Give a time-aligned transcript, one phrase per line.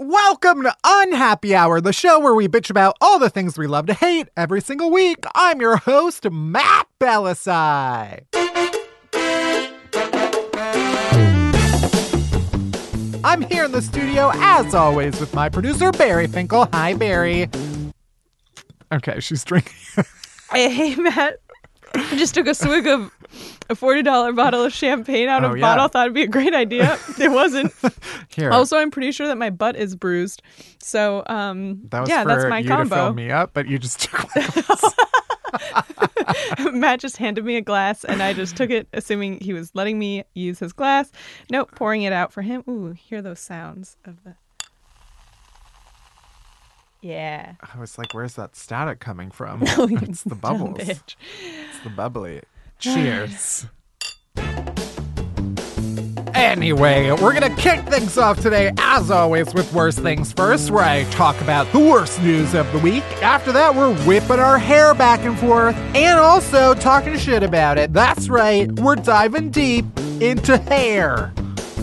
[0.00, 3.86] Welcome to Unhappy Hour, the show where we bitch about all the things we love
[3.86, 5.24] to hate every single week.
[5.34, 8.22] I'm your host, Matt Bellassai.
[13.24, 16.68] I'm here in the studio, as always, with my producer, Bari Finkel.
[16.72, 17.50] Hi, Bari.
[18.92, 19.74] Okay, she's drinking.
[20.52, 21.40] Hey, Matt.
[21.94, 23.12] I just took a swig of
[23.70, 25.60] a forty dollar bottle of champagne out Oh, of a yeah.
[25.66, 25.88] bottle.
[25.88, 26.98] Thought it'd be a great idea.
[27.18, 27.72] It wasn't.
[28.28, 28.50] Here.
[28.50, 30.40] also, I'm pretty sure that my butt is bruised.
[30.80, 33.12] So, um, that was yeah, that's my you to fill combo.
[33.12, 34.28] me up, but you just took
[36.72, 39.98] Matt just handed me a glass, and I just took it, assuming he was letting
[39.98, 41.10] me use his glass.
[41.50, 42.62] Nope, pouring it out for him.
[42.68, 44.34] Ooh, hear those sounds of the.
[47.00, 47.52] Yeah.
[47.74, 49.62] I was like, where's that static coming from?
[49.76, 50.78] Oh, it's the bubbles.
[50.80, 51.14] It's
[51.84, 52.42] the bubbly.
[52.78, 53.66] Cheers.
[56.34, 61.02] Anyway, we're gonna kick things off today, as always, with Worst Things First, where I
[61.10, 63.02] talk about the worst news of the week.
[63.20, 67.92] After that, we're whipping our hair back and forth and also talking shit about it.
[67.92, 69.84] That's right, we're diving deep
[70.20, 71.32] into hair.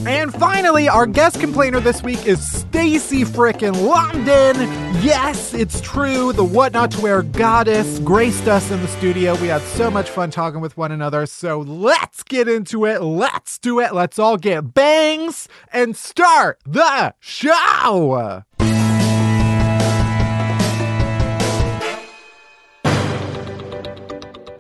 [0.07, 4.55] And finally, our guest complainer this week is Stacy frickin' London.
[5.03, 6.31] Yes, it's true.
[6.31, 9.35] The What Not to Wear goddess graced us in the studio.
[9.41, 11.25] We had so much fun talking with one another.
[11.25, 13.01] So let's get into it.
[13.01, 13.95] Let's do it.
[13.95, 18.43] Let's all get bangs and start the show.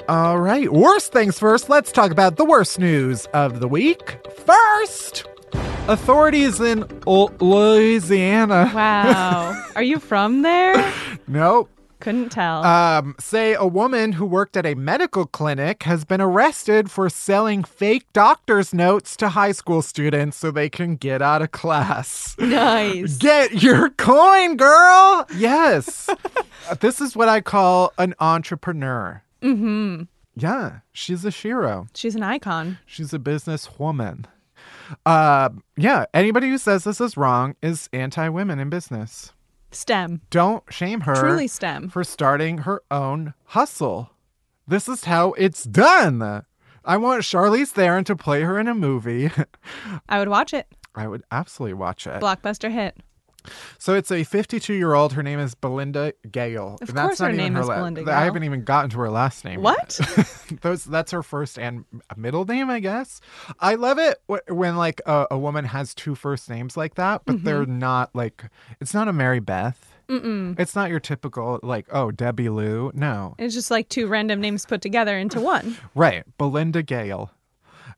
[0.07, 1.67] All right, worst things first.
[1.67, 4.19] Let's talk about the worst news of the week.
[4.45, 5.25] First,
[5.87, 8.71] authorities in Louisiana.
[8.73, 9.65] Wow.
[9.75, 10.93] Are you from there?
[11.27, 11.69] Nope.
[12.01, 12.63] Couldn't tell.
[12.63, 17.63] Um, say a woman who worked at a medical clinic has been arrested for selling
[17.63, 22.35] fake doctor's notes to high school students so they can get out of class.
[22.37, 23.17] nice.
[23.25, 25.25] Get your coin, girl.
[25.35, 26.09] Yes.
[26.67, 29.21] Uh, this is what I call an entrepreneur.
[29.43, 30.03] Mm-hmm.
[30.35, 31.85] Yeah, she's a shiro.
[31.93, 32.79] She's an icon.
[32.87, 34.25] She's a businesswoman.
[35.05, 39.33] Uh, yeah, anybody who says this is wrong is anti women in business.
[39.71, 40.21] STEM.
[40.29, 41.89] Don't shame her Truly STEM.
[41.89, 44.11] for starting her own hustle.
[44.67, 46.43] This is how it's done.
[46.85, 49.29] I want Charlize Theron to play her in a movie.
[50.09, 50.67] I would watch it.
[50.95, 52.21] I would absolutely watch it.
[52.21, 52.95] Blockbuster hit.
[53.77, 55.13] So it's a 52 year old.
[55.13, 56.77] Her name is Belinda Gale.
[56.81, 58.63] Of And that's course not her even name her is la- Belinda I haven't even
[58.63, 59.61] gotten to her last name.
[59.61, 59.99] What?
[60.61, 61.85] Those that's her first and
[62.15, 63.21] middle name, I guess.
[63.59, 67.35] I love it when like a, a woman has two first names like that, but
[67.35, 67.45] Mm-hmm.
[67.45, 68.45] they're not like
[68.79, 69.91] it's not a Mary Beth.
[70.07, 70.57] Mm-mm.
[70.59, 72.91] It's not your typical like oh Debbie Lou.
[72.93, 75.77] No, It's just like two random names put together into one.
[75.95, 77.31] Right, Belinda Gale,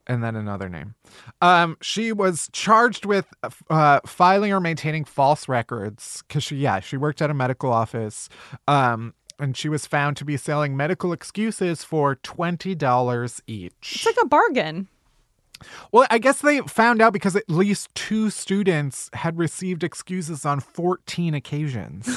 [0.08, 0.96] and then another name.
[1.42, 3.28] Um, she was charged with
[3.70, 8.30] uh, filing or maintaining false records because she, yeah, she worked at a medical office.
[8.68, 13.74] Um, and she was found to be selling medical excuses for twenty dollars each.
[13.82, 14.88] It's like a bargain.
[15.92, 20.60] Well, I guess they found out because at least two students had received excuses on
[20.60, 22.08] 14 occasions.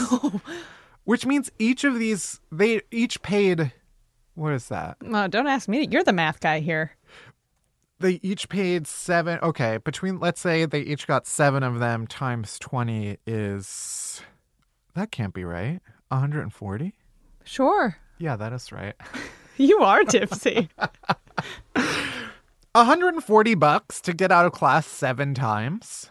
[1.05, 3.73] Which means each of these, they each paid,
[4.35, 4.99] what is that?
[5.03, 5.89] Well, don't ask me.
[5.91, 6.93] You're the math guy here.
[8.01, 9.39] They each paid seven.
[9.43, 14.23] Okay, between, let's say they each got seven of them times 20 is,
[14.95, 15.81] that can't be right.
[16.09, 16.95] 140?
[17.45, 17.97] Sure.
[18.19, 18.95] Yeah, that is right.
[19.57, 20.71] You are tipsy.
[22.73, 26.11] 140 bucks to get out of class seven times.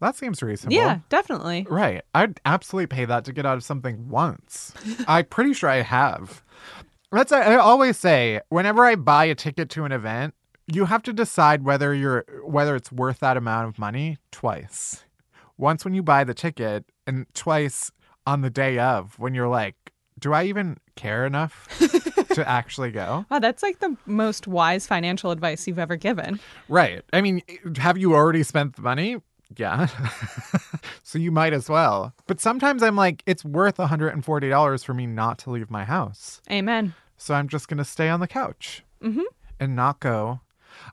[0.00, 0.74] That seems reasonable.
[0.74, 1.68] yeah, definitely.
[1.70, 2.02] Right.
[2.16, 4.72] I'd absolutely pay that to get out of something once.
[5.06, 6.42] I'm pretty sure I have.
[7.12, 10.34] That's I always say whenever I buy a ticket to an event,
[10.72, 15.04] you have to decide whether you're whether it's worth that amount of money twice.
[15.56, 17.90] Once when you buy the ticket, and twice
[18.26, 19.74] on the day of when you're like,
[20.18, 21.66] do I even care enough
[22.34, 23.26] to actually go?
[23.30, 26.40] Wow, that's like the most wise financial advice you've ever given.
[26.68, 27.02] Right.
[27.12, 27.42] I mean,
[27.78, 29.16] have you already spent the money?
[29.56, 29.88] Yeah.
[31.02, 32.14] so you might as well.
[32.26, 36.40] But sometimes I'm like, it's worth $140 for me not to leave my house.
[36.50, 36.94] Amen.
[37.16, 39.24] So I'm just going to stay on the couch Mhm.
[39.58, 40.40] and not go.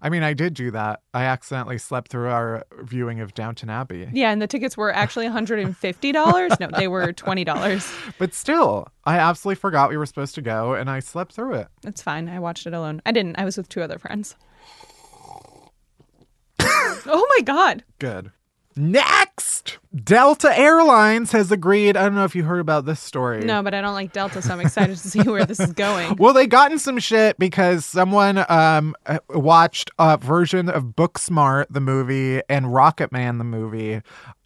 [0.01, 1.01] I mean, I did do that.
[1.13, 4.09] I accidentally slept through our viewing of Downton Abbey.
[4.13, 6.59] Yeah, and the tickets were actually $150.
[6.59, 8.13] No, they were $20.
[8.17, 11.67] But still, I absolutely forgot we were supposed to go and I slept through it.
[11.81, 12.29] That's fine.
[12.29, 13.01] I watched it alone.
[13.05, 13.37] I didn't.
[13.37, 14.35] I was with two other friends.
[16.59, 17.83] oh my god.
[17.99, 18.31] Good.
[18.77, 21.97] Next, Delta Airlines has agreed.
[21.97, 23.43] I don't know if you heard about this story.
[23.43, 26.15] No, but I don't like Delta, so I'm excited to see where this is going.
[26.17, 31.65] Well, they got in some shit because someone um uh, watched a version of Booksmart
[31.69, 34.01] the movie and Rocketman the movie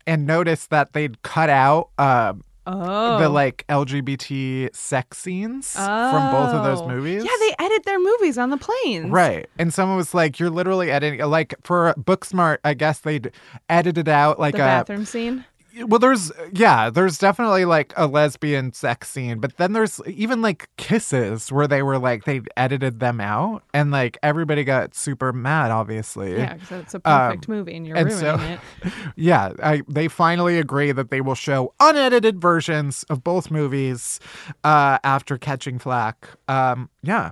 [0.08, 2.34] and noticed that they'd cut out uh,
[2.68, 3.18] Oh.
[3.20, 6.88] the like LGBT sex scenes from both of those Oh.
[6.88, 7.24] movies.
[7.24, 9.10] Yeah, they edit their movies on the planes.
[9.10, 9.50] Right.
[9.58, 13.32] And someone was like, You're literally editing like for Booksmart, I guess they'd
[13.70, 15.46] edited out like The a bathroom scene.
[15.86, 20.70] Well, there's yeah, there's definitely like a lesbian sex scene, but then there's even like
[20.78, 25.72] kisses where they were like they edited them out, and like everybody got super mad,
[25.72, 26.36] obviously.
[26.38, 28.40] Yeah, because it's a perfect Um, movie and you're and ruining so-
[28.86, 28.94] it.
[29.16, 29.52] yeah.
[29.64, 34.20] I, they finally agree that they will show unedited versions of both movies
[34.64, 36.28] uh, after catching flack.
[36.48, 37.32] Um, yeah,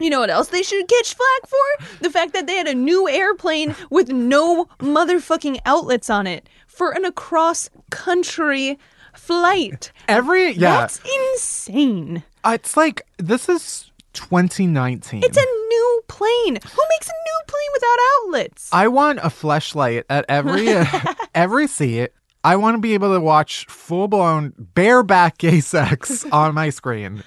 [0.00, 1.98] You know what else they should catch flack for?
[2.00, 6.90] The fact that they had a new airplane with no motherfucking outlets on it for
[6.92, 8.78] an across country
[9.14, 9.92] flight.
[10.08, 11.00] every yeah, That's
[11.34, 12.24] insane.
[12.44, 15.22] Uh, it's like this is 2019.
[15.22, 16.56] It's a new plane.
[16.56, 18.70] Who makes a new plane without outlets?
[18.72, 20.68] I want a flashlight at every
[21.34, 22.10] every seat.
[22.44, 27.22] I want to be able to watch full blown bareback gay sex on my screen,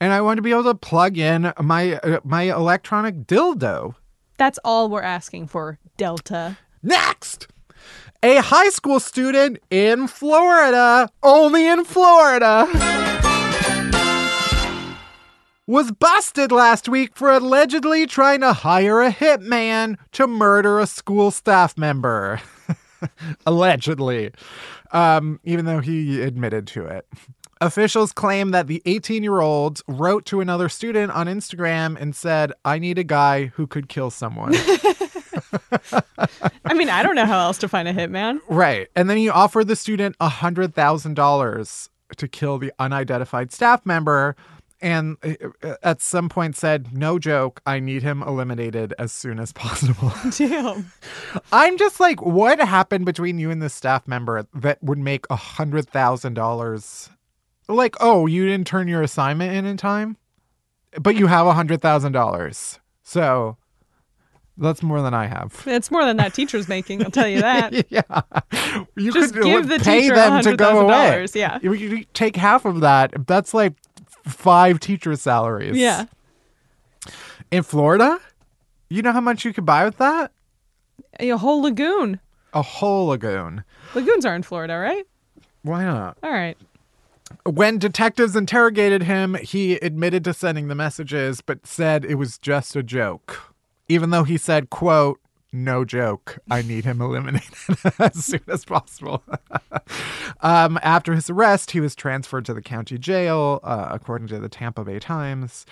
[0.00, 3.94] and I want to be able to plug in my uh, my electronic dildo.
[4.38, 6.58] That's all we're asking for, Delta.
[6.82, 7.46] Next,
[8.22, 12.68] a high school student in Florida, only in Florida.
[15.66, 21.30] Was busted last week for allegedly trying to hire a hitman to murder a school
[21.30, 22.40] staff member.
[23.46, 24.30] allegedly,
[24.92, 27.06] um, even though he admitted to it.
[27.60, 32.52] Officials claim that the 18 year old wrote to another student on Instagram and said,
[32.64, 34.54] I need a guy who could kill someone.
[36.64, 38.40] I mean, I don't know how else to find a hitman.
[38.48, 38.88] Right.
[38.96, 44.36] And then he offered the student $100,000 to kill the unidentified staff member.
[44.80, 45.16] And
[45.62, 50.12] uh, at some point said, no joke, I need him eliminated as soon as possible.
[50.36, 50.90] Damn.
[51.52, 55.36] I'm just like, what happened between you and this staff member that would make a
[55.36, 57.10] $100,000?
[57.68, 60.16] Like, oh, you didn't turn your assignment in in time,
[61.00, 62.78] but you have a $100,000.
[63.04, 63.56] So
[64.56, 65.62] that's more than I have.
[65.66, 67.86] It's more than that teacher's making, I'll tell you that.
[67.90, 68.22] yeah.
[68.96, 70.94] You Just could give the pay teacher them to go away.
[71.24, 71.58] $100,000, yeah.
[71.62, 73.26] You, you take half of that.
[73.26, 73.74] That's like
[74.24, 75.76] five teacher salaries.
[75.76, 76.06] Yeah.
[77.50, 78.18] In Florida,
[78.88, 80.32] you know how much you could buy with that?
[81.20, 82.20] A whole lagoon.
[82.54, 83.64] A whole lagoon.
[83.94, 85.06] Lagoons are in Florida, right?
[85.62, 86.18] Why not?
[86.22, 86.56] All right.
[87.44, 92.76] When detectives interrogated him, he admitted to sending the messages, but said it was just
[92.76, 93.51] a joke.
[93.88, 95.18] Even though he said, quote,
[95.52, 97.52] no joke, I need him eliminated
[97.98, 99.22] as soon as possible.
[100.40, 104.48] um, after his arrest, he was transferred to the county jail, uh, according to the
[104.48, 105.66] Tampa Bay Times.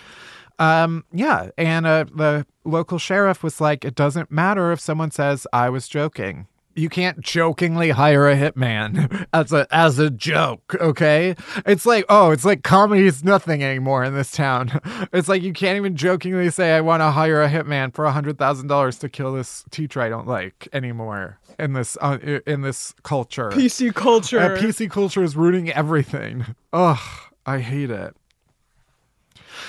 [0.59, 5.47] Um, yeah, and uh, the local sheriff was like, it doesn't matter if someone says
[5.55, 6.47] I was joking.
[6.75, 11.35] You can't jokingly hire a hitman as a as a joke, okay?
[11.67, 14.81] It's like, oh, it's like comedy is nothing anymore in this town.
[15.13, 18.13] It's like you can't even jokingly say I want to hire a hitman for a
[18.13, 22.63] hundred thousand dollars to kill this teacher I don't like anymore in this uh, in
[22.63, 23.51] this culture.
[23.51, 24.39] PC culture.
[24.39, 26.55] Uh, PC culture is ruining everything.
[26.73, 26.99] Ugh,
[27.45, 28.15] I hate it.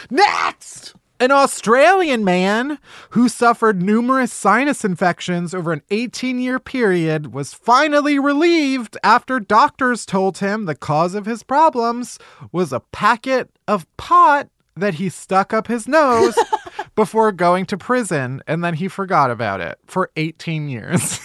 [0.09, 0.93] Next!
[1.21, 2.79] An Australian man
[3.11, 10.07] who suffered numerous sinus infections over an 18 year period was finally relieved after doctors
[10.07, 12.17] told him the cause of his problems
[12.51, 16.35] was a packet of pot that he stuck up his nose
[16.95, 21.19] before going to prison and then he forgot about it for 18 years.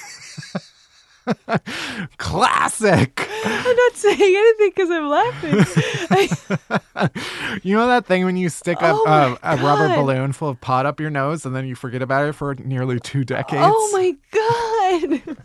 [2.18, 3.28] Classic.
[3.44, 5.64] I'm not saying anything because I'm laughing.
[7.62, 10.48] You know that thing when you stick a, Oh a, my a rubber balloon full
[10.48, 13.62] of pot up your nose and then you forget about it for nearly two decades?
[13.66, 15.36] oh my god.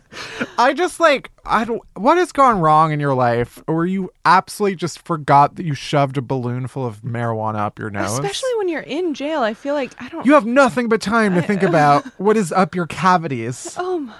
[0.58, 1.82] I just like I don't.
[1.94, 6.16] What has gone wrong in your life, where you absolutely just forgot that you shoved
[6.16, 8.12] a balloon full of marijuana up your nose?
[8.12, 10.24] Especially when you're in jail, I feel like I don't.
[10.24, 13.76] you have nothing but time to think about what is up your cavities.
[13.76, 14.12] um,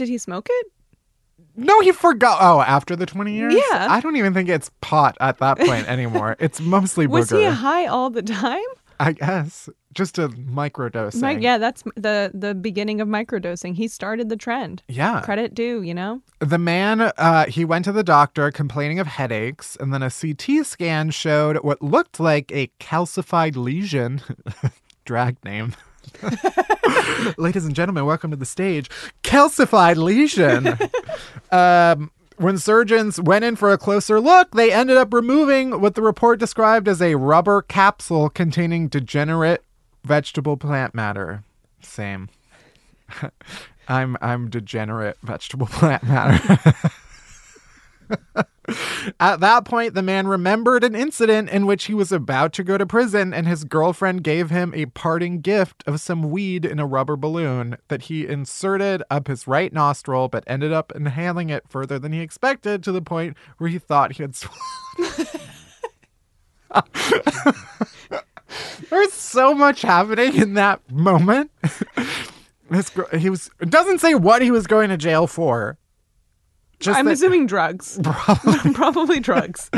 [0.00, 0.66] did he smoke it?
[1.56, 2.38] No, he forgot.
[2.40, 3.86] Oh, after the twenty years, Yeah.
[3.90, 6.36] I don't even think it's pot at that point anymore.
[6.40, 7.10] it's mostly booger.
[7.10, 8.62] Was he high all the time?
[8.98, 11.22] I guess just a microdosing.
[11.22, 13.74] Right, yeah, that's the the beginning of microdosing.
[13.74, 14.82] He started the trend.
[14.88, 15.20] Yeah.
[15.22, 16.20] Credit due, you know.
[16.38, 20.64] The man, uh, he went to the doctor complaining of headaches, and then a CT
[20.66, 24.20] scan showed what looked like a calcified lesion.
[25.04, 25.74] Drag name.
[27.38, 28.88] Ladies and gentlemen, welcome to the stage.
[29.22, 30.78] Calcified lesion.
[31.52, 36.02] um, when surgeons went in for a closer look, they ended up removing what the
[36.02, 39.62] report described as a rubber capsule containing degenerate
[40.04, 41.44] vegetable plant matter.
[41.82, 42.28] Same.
[43.88, 46.74] I'm I'm degenerate vegetable plant matter.
[49.18, 52.78] At that point, the man remembered an incident in which he was about to go
[52.78, 56.86] to prison, and his girlfriend gave him a parting gift of some weed in a
[56.86, 61.98] rubber balloon that he inserted up his right nostril, but ended up inhaling it further
[61.98, 65.26] than he expected to the point where he thought he had swallowed.
[68.90, 71.50] There's so much happening in that moment.
[72.70, 75.76] This he was doesn't say what he was going to jail for.
[76.80, 78.00] Just I'm that- assuming drugs.
[78.74, 79.70] Probably drugs.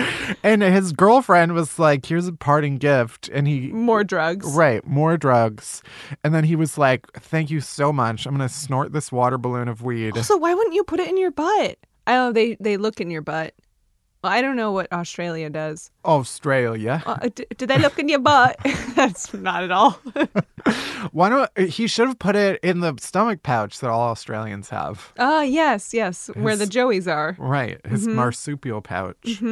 [0.43, 4.47] and his girlfriend was like, "Here's a parting gift," and he More drugs.
[4.55, 5.83] right more drugs,
[6.25, 8.25] and then he was like, "Thank you so much.
[8.27, 11.17] I'm gonna snort this water balloon of weed." Also, why wouldn't you put it in
[11.19, 11.77] your butt?
[12.07, 13.55] I know they they look in your butt.
[14.25, 15.91] I don't know what Australia does.
[16.05, 17.03] Australia.
[17.05, 18.57] Uh, d- do they look in your butt?
[18.95, 19.99] That's not at all.
[21.13, 25.13] Why don't he should have put it in the stomach pouch that all Australians have?
[25.19, 27.35] Ah, yes, yes, where the His- Joeys are.
[27.39, 28.15] Right, his Mm-hmm.
[28.17, 29.43] marsupial pouch.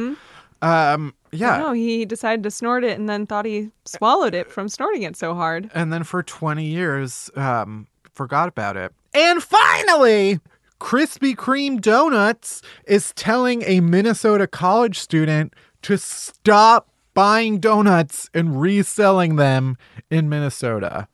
[0.61, 1.57] Um, yeah.
[1.57, 5.15] No, he decided to snort it and then thought he swallowed it from snorting it
[5.15, 5.69] so hard.
[5.73, 10.39] and then for 20 years um forgot about it and finally
[10.81, 19.35] krispy kreme donuts is telling a minnesota college student to stop buying donuts and reselling
[19.35, 19.77] them
[20.09, 21.07] in minnesota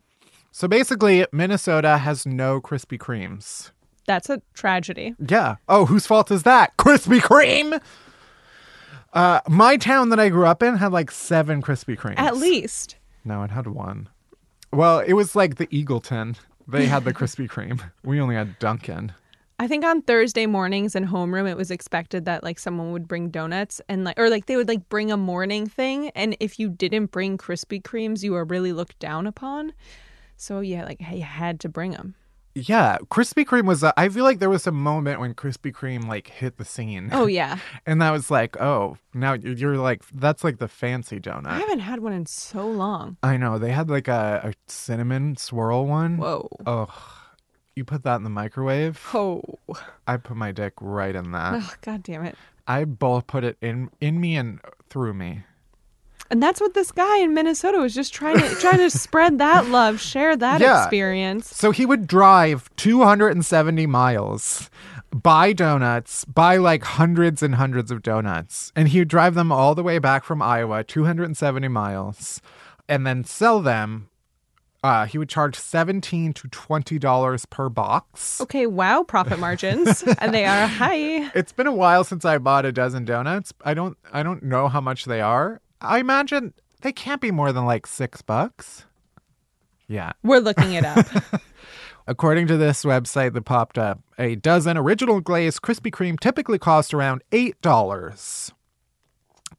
[0.50, 3.70] so basically minnesota has no krispy kremes
[4.06, 5.14] That's a tragedy.
[5.28, 7.78] yeah oh whose fault is that krispy kreme
[9.12, 12.18] uh, my town that I grew up in had like seven Krispy Kremes.
[12.18, 12.96] At least.
[13.24, 14.10] No, it had one.
[14.70, 16.36] Well, it was like the Eagleton.
[16.68, 17.80] They had the Krispy Kreme.
[18.04, 19.12] We only had Dunkin'.
[19.60, 23.28] I think on Thursday mornings in homeroom, it was expected that like someone would bring
[23.30, 26.10] donuts and like, or like they would like bring a morning thing.
[26.10, 29.72] And if you didn't bring Krispy Kremes, you were really looked down upon.
[30.36, 32.14] So yeah, like you had to bring them.
[32.54, 33.84] Yeah, Krispy Kreme was.
[33.84, 37.10] I feel like there was a moment when Krispy Kreme like hit the scene.
[37.12, 41.20] Oh yeah, and that was like, oh, now you're you're like, that's like the fancy
[41.20, 41.46] donut.
[41.46, 43.16] I haven't had one in so long.
[43.22, 46.16] I know they had like a, a cinnamon swirl one.
[46.16, 46.48] Whoa.
[46.66, 46.88] Oh,
[47.78, 49.00] you put that in the microwave.
[49.14, 49.42] Oh,
[50.06, 51.54] I put my dick right in that.
[51.54, 52.36] Ugh, god damn it.
[52.66, 55.44] I both put it in in me and through me.
[56.30, 59.68] And that's what this guy in Minnesota was just trying to trying to spread that
[59.68, 60.82] love, share that Yeah.
[60.82, 61.48] experience.
[61.56, 64.68] So he would drive 270 miles,
[65.10, 69.74] buy donuts, buy like hundreds and hundreds of donuts, and he would drive them all
[69.74, 72.42] the way back from Iowa, 270 miles,
[72.86, 74.10] and then sell them.
[74.82, 78.40] Uh, he would charge 17 to 20 dollars per box.
[78.40, 81.30] Okay, wow, profit margins, and they are high.
[81.34, 83.52] It's been a while since I bought a dozen donuts.
[83.64, 85.60] I don't I don't know how much they are.
[85.80, 88.84] I imagine they can't be more than like 6 bucks.
[89.88, 90.12] Yeah.
[90.22, 91.06] We're looking it up.
[92.06, 96.94] According to this website that popped up, a dozen original glazed Krispy Kreme typically cost
[96.94, 98.52] around $8.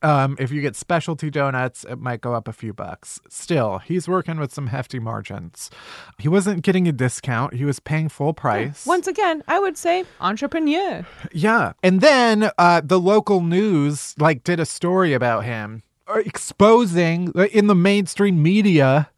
[0.01, 3.19] Um, if you get specialty donuts, it might go up a few bucks.
[3.29, 5.69] Still, he's working with some hefty margins.
[6.17, 8.85] He wasn't getting a discount, he was paying full price.
[8.85, 11.05] Once again, I would say entrepreneur.
[11.33, 11.73] Yeah.
[11.83, 17.45] And then uh, the local news like did a story about him uh, exposing uh,
[17.51, 19.09] in the mainstream media.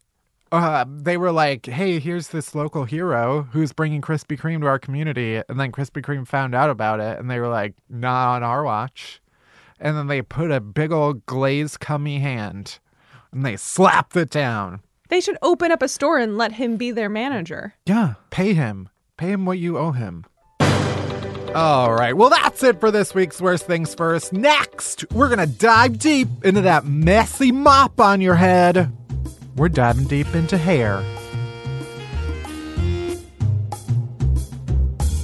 [0.50, 4.78] Uh, they were like, "Hey, here's this local hero who's bringing Krispy Kreme to our
[4.78, 8.42] community," and then Krispy Kreme found out about it, and they were like, "Not on
[8.42, 9.21] our watch."
[9.82, 12.78] And then they put a big old glazed cummy hand,
[13.32, 14.80] and they slapped it down.
[15.08, 17.74] They should open up a store and let him be their manager.
[17.84, 20.24] Yeah, pay him, pay him what you owe him.
[21.52, 22.16] All right.
[22.16, 24.32] Well, that's it for this week's Worst Things First.
[24.32, 28.90] Next, we're going to dive deep into that messy mop on your head.
[29.56, 31.04] We're diving deep into hair.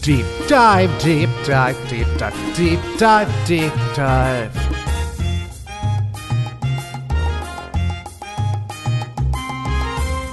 [0.02, 4.54] Deep dive, deep dive, deep dive, deep dive, deep dive.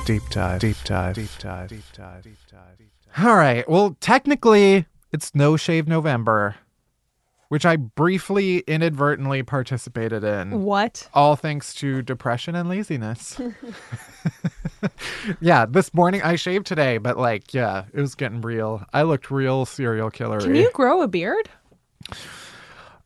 [0.06, 3.26] Deep dive, deep dive, deep dive, deep dive, deep dive.
[3.26, 3.68] All right.
[3.68, 6.56] Well, technically, it's No Shave November,
[7.50, 10.64] which I briefly inadvertently participated in.
[10.64, 11.10] What?
[11.14, 13.40] All thanks to depression and laziness.
[15.40, 18.84] yeah, this morning I shaved today, but like, yeah, it was getting real.
[18.94, 20.40] I looked real serial killer.
[20.40, 21.50] Can you grow a beard?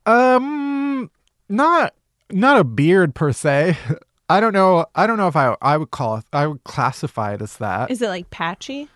[0.05, 1.11] Um,
[1.47, 1.93] not
[2.31, 3.77] not a beard per se.
[4.29, 4.85] I don't know.
[4.95, 6.25] I don't know if I I would call it.
[6.31, 7.89] I would classify it as that.
[7.89, 8.87] Is it like patchy?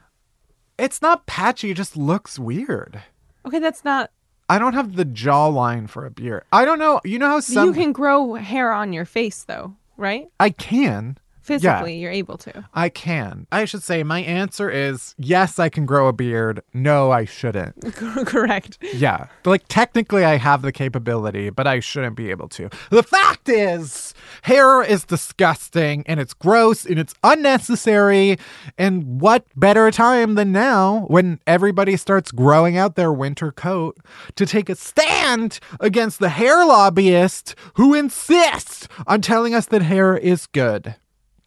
[0.78, 1.72] It's not patchy.
[1.72, 3.02] It just looks weird.
[3.46, 4.12] Okay, that's not.
[4.54, 6.44] I don't have the jawline for a beard.
[6.52, 7.02] I don't know.
[7.04, 10.28] You know how some you can grow hair on your face though, right?
[10.40, 11.18] I can.
[11.44, 12.66] Physically, you're able to.
[12.74, 13.48] I can.
[13.52, 16.62] I should say my answer is yes, I can grow a beard.
[16.74, 17.94] No, I shouldn't.
[18.26, 18.78] Correct.
[18.94, 19.28] Yeah.
[19.44, 22.70] Like technically I have the capability, but I shouldn't be able to.
[22.92, 28.38] The fact is, hair is disgusting and it's gross and it's unnecessary.
[28.78, 33.98] And what better time than now when everybody starts growing out their winter coat
[34.36, 40.16] to take a stand against the hair lobbyist who insists on telling us that hair
[40.16, 40.96] is good.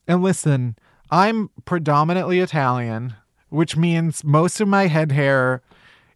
[0.09, 0.77] And listen,
[1.11, 3.15] I'm predominantly Italian,
[3.49, 5.63] which means most of my head hair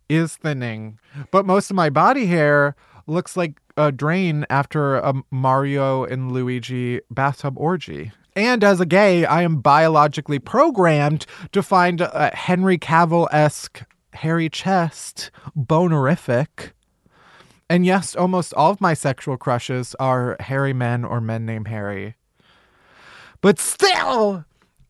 [0.08, 0.98] is thinning,
[1.30, 2.74] but most of my body hair
[3.06, 8.12] looks like a drain after a Mario and Luigi bathtub orgy.
[8.36, 13.82] And as a gay, I am biologically programmed to find a Henry Cavill esque
[14.12, 16.72] hairy chest bonerific.
[17.68, 22.16] And yes, almost all of my sexual crushes are hairy men or men named Harry.
[23.40, 24.44] But still,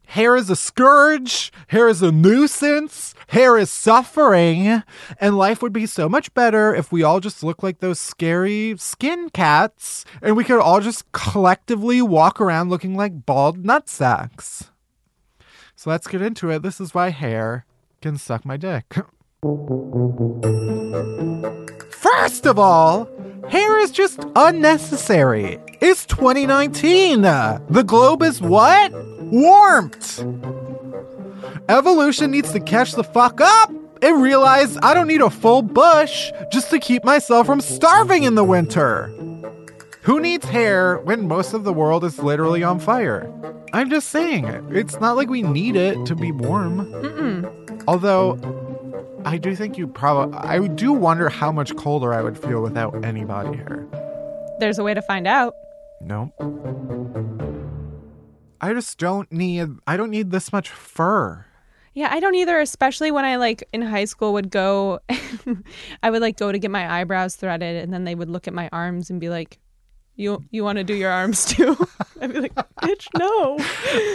[0.07, 4.83] hair is a scourge, hair is a nuisance, hair is suffering,
[5.21, 8.75] and life would be so much better if we all just looked like those scary
[8.77, 14.71] skin cats and we could all just collectively walk around looking like bald nutsacks.
[15.77, 16.63] So let's get into it.
[16.63, 17.65] This is why hair
[18.03, 18.97] can suck my dick.
[22.01, 23.11] First of all,
[23.51, 25.59] hair is just unnecessary.
[25.83, 27.21] It's 2019.
[27.21, 28.91] The globe is what?
[29.31, 30.25] Warmth.
[31.69, 36.33] Evolution needs to catch the fuck up and realize I don't need a full bush
[36.51, 39.09] just to keep myself from starving in the winter.
[40.01, 43.31] Who needs hair when most of the world is literally on fire?
[43.75, 46.91] I'm just saying, it's not like we need it to be warm.
[46.91, 47.85] Mm-mm.
[47.87, 48.39] Although,
[49.25, 50.37] I do think you probably.
[50.39, 53.87] I do wonder how much colder I would feel without any body hair.
[54.59, 55.55] There's a way to find out.
[56.01, 56.33] No.
[58.61, 59.69] I just don't need.
[59.87, 61.47] I don't need this much fur.
[61.93, 65.01] Yeah, I don't either, especially when I like in high school would go
[66.03, 68.55] I would like go to get my eyebrows threaded and then they would look at
[68.55, 69.59] my arms and be like,
[70.21, 71.77] You you want to do your arms too?
[72.21, 73.57] I'd be like, bitch, no.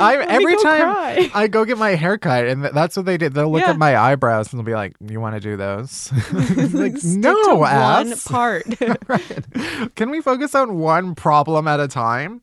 [0.05, 3.07] I Let every go time cry." I go get my hair cut, and that's what
[3.07, 3.33] they did.
[3.33, 3.71] They'll look Yeah.
[3.71, 6.11] at my eyebrows and they'll be like, "You want to do those?"
[6.73, 8.65] like, no, to one part.
[9.07, 9.95] right.
[9.95, 12.41] Can we focus on one problem at a time?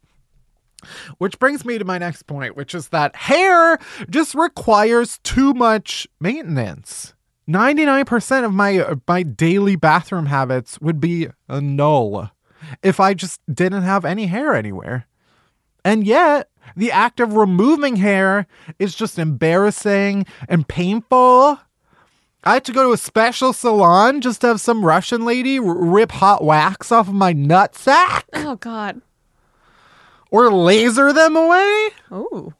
[1.19, 3.79] Which brings me to my next point, which is that hair
[4.11, 7.15] just requires too much maintenance.
[7.49, 12.31] 99% of my uh, my daily bathroom habits would be a null
[12.83, 15.07] if I just didn't have any hair anywhere.
[15.85, 18.47] And yet, the act of removing hair
[18.79, 21.59] is just embarrassing and painful.
[22.45, 25.65] I had to go to a special salon just to have some Russian lady r-
[25.65, 29.01] rip hot wax off of my nutsack oh God.
[30.31, 31.89] or laser them away.
[32.11, 32.53] Oh.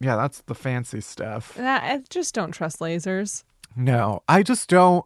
[0.00, 1.54] Yeah, that's the fancy stuff.
[1.54, 3.44] That I just don't trust lasers.
[3.76, 5.04] No, I just don't.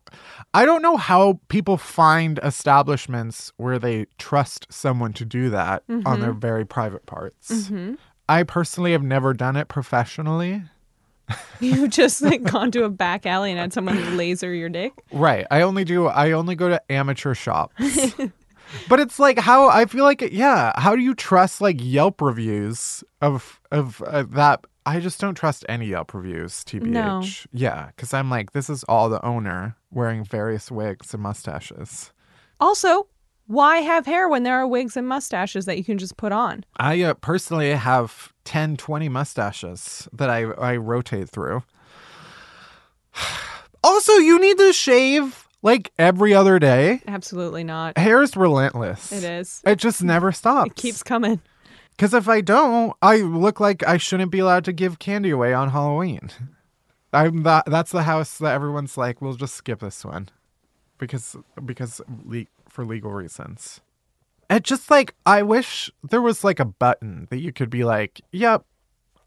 [0.55, 6.21] I don't know how people find establishments where they trust someone to do that on
[6.21, 7.71] their very private parts.
[8.29, 10.63] I personally have never done it professionally.
[11.59, 14.93] You just like gone to a back alley and had someone laser your dick.
[15.11, 15.45] Right.
[15.51, 17.75] I only do I only go to amateur shops.
[18.89, 23.03] but it's like how I feel like yeah, how do you trust like Yelp reviews
[23.21, 26.87] of of uh, that I just don't trust any Yelp reviews, TBH.
[26.87, 27.22] No.
[27.53, 32.12] Yeah, cuz I'm like this is all the owner wearing various wigs and mustaches.
[32.61, 33.09] Also,
[33.49, 36.64] why have hair when there are wigs and mustaches that you can just put on?
[36.79, 41.62] I uh, personally have 10 20 mustaches that I I rotate through.
[43.85, 47.03] Also, you need to shave like every other day?
[47.07, 47.96] Absolutely not.
[47.96, 49.12] Hair is relentless.
[49.12, 49.62] It is.
[49.64, 50.70] It just never stops.
[50.72, 51.40] It keeps coming.
[51.97, 55.55] Because if I don't, I look like I shouldn't be allowed to give candy away
[55.55, 56.31] on Halloween.
[57.13, 57.65] I'm that.
[57.67, 60.29] That's the house that everyone's like, we'll just skip this one,
[60.99, 63.81] because because le- for legal reasons.
[64.51, 68.21] It just like I wish there was like a button that you could be like,
[68.31, 68.65] yep,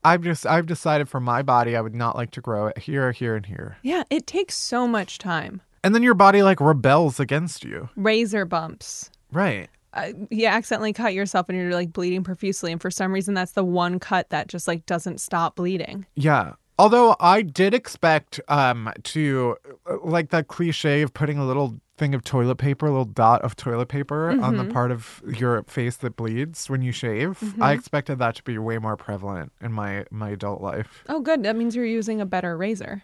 [0.03, 3.11] I've just I've decided for my body I would not like to grow it here,
[3.11, 5.61] here, and here, Yeah, it takes so much time.
[5.83, 9.09] and then your body like rebels against you, Razor bumps.
[9.31, 9.69] right?
[9.93, 13.53] Uh, you accidentally cut yourself and you're like bleeding profusely, and for some reason that's
[13.53, 16.05] the one cut that just like doesn't stop bleeding.
[16.15, 16.53] Yeah.
[16.77, 19.57] Although I did expect um to
[19.89, 23.41] uh, like that cliche of putting a little thing of toilet paper, a little dot
[23.41, 27.53] of toilet paper on the part of your face that bleeds when you shave.
[27.61, 31.03] I expected that to be way more prevalent in my my adult life.
[31.09, 31.43] Oh, good.
[31.43, 33.03] That means you're using a better razor.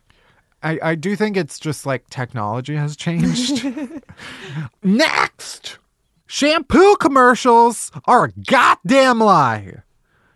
[0.64, 3.66] I I do think it's just like technology has changed.
[4.84, 5.78] Next,
[6.36, 9.84] shampoo commercials are a goddamn lie.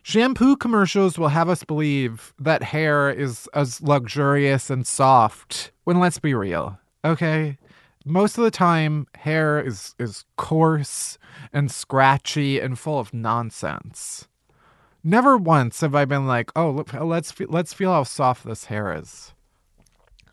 [0.01, 6.17] Shampoo commercials will have us believe that hair is as luxurious and soft when let's
[6.17, 7.57] be real, okay?
[8.05, 11.17] Most of the time hair is is coarse
[11.51, 14.29] and scratchy and full of nonsense.
[15.03, 19.33] Never once have I been like, "Oh, let's let's feel how soft this hair is."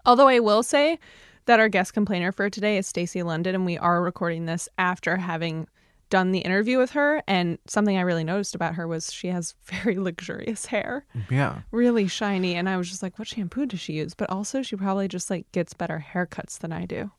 [0.05, 1.01] Although I will say
[1.47, 5.17] that our guest complainer for today is Stacy London, and we are recording this after
[5.17, 5.67] having
[6.09, 7.21] done the interview with her.
[7.27, 11.63] And something I really noticed about her was she has very luxurious hair, Yeah.
[11.73, 12.55] really shiny.
[12.55, 14.15] And I was just like, what shampoo does she use?
[14.15, 17.11] But also, she probably just like gets better haircuts than I do.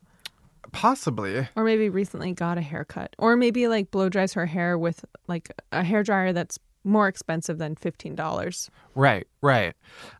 [0.73, 1.47] Possibly.
[1.55, 3.15] Or maybe recently got a haircut.
[3.17, 7.57] Or maybe like blow dries her hair with like a hair dryer that's more expensive
[7.57, 8.69] than $15.
[8.95, 9.75] Right, right.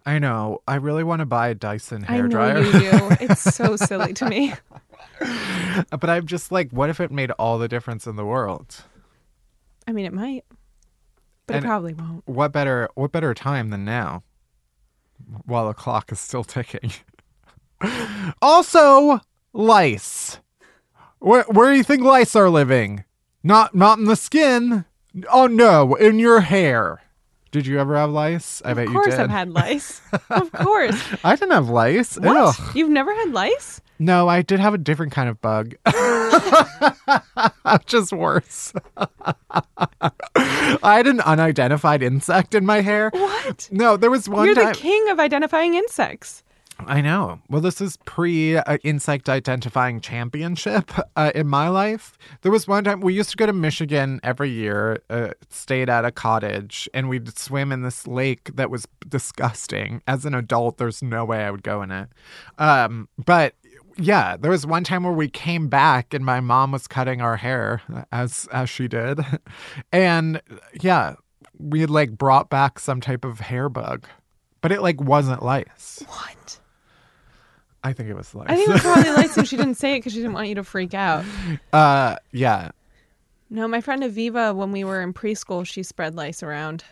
[0.06, 0.60] I know.
[0.68, 2.12] I really want to buy a Dyson hairdryer.
[2.12, 2.62] I know dryer.
[2.64, 3.18] you do.
[3.22, 4.54] It's so silly to me.
[5.90, 8.84] but I'm just like, what if it made all the difference in the world?
[9.88, 10.44] I mean, it might,
[11.48, 12.28] but And- it probably won't.
[12.28, 14.24] What better what better time than now?
[15.46, 16.92] While the clock is still ticking.
[18.42, 19.20] also,
[19.54, 20.40] lice.
[21.20, 23.04] Where where do you think lice are living?
[23.44, 24.86] Not not in the skin.
[25.32, 27.02] Oh no, in your hair.
[27.52, 28.62] Did you ever have lice?
[28.66, 29.20] I bet of course, you did.
[29.22, 30.02] I've had lice.
[30.30, 31.02] of course.
[31.24, 32.18] I didn't have lice.
[32.18, 32.38] What?
[32.38, 32.76] Ugh.
[32.76, 33.82] You've never had lice?
[34.00, 35.76] No, I did have a different kind of bug.
[37.88, 38.74] Just worse.
[40.36, 43.10] I had an unidentified insect in my hair.
[43.12, 43.70] What?
[43.72, 44.74] No, there was one You're time.
[44.74, 46.44] the king of identifying insects.
[46.86, 47.40] I know.
[47.50, 52.18] Well, this is pre uh, insect identifying championship uh, in my life.
[52.42, 56.06] There was one time we used to go to Michigan every year, uh, stayed at
[56.06, 60.02] a cottage, and we'd swim in this lake that was disgusting.
[60.08, 62.10] As an adult, there's no way I would go in it.
[62.60, 63.56] Um, but
[63.98, 67.38] yeah, there was one time where we came back and my mom was cutting our
[67.38, 69.20] hair as as she did,
[69.92, 70.42] and
[70.80, 71.16] yeah,
[71.58, 74.06] we had like brought back some type of hair bug,
[74.62, 76.04] but it like wasn't lice.
[76.08, 76.60] What?
[77.88, 78.48] I think it was lice.
[78.50, 80.48] I think it was probably lice and she didn't say it because she didn't want
[80.50, 81.24] you to freak out.
[81.74, 82.72] uh, yeah.
[83.50, 86.84] No, my friend Aviva, when we were in preschool, she spread lice around.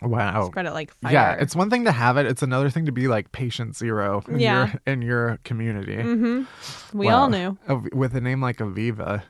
[0.00, 0.46] Wow.
[0.46, 1.12] Spread it like fire.
[1.12, 2.26] Yeah, it's one thing to have it.
[2.26, 4.66] It's another thing to be like patient zero in Yeah.
[4.86, 5.96] your in your community.
[6.92, 7.22] we Wow.
[7.22, 7.58] all knew.
[7.92, 9.22] With a name like Aviva,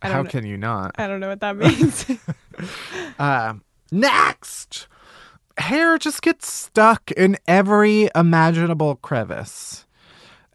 [0.00, 0.28] how know.
[0.30, 0.92] can you not?
[0.98, 2.06] I don't know what that means.
[3.18, 3.54] Uh,
[3.92, 4.86] next,
[5.58, 9.86] hair just gets stuck in every imaginable crevice.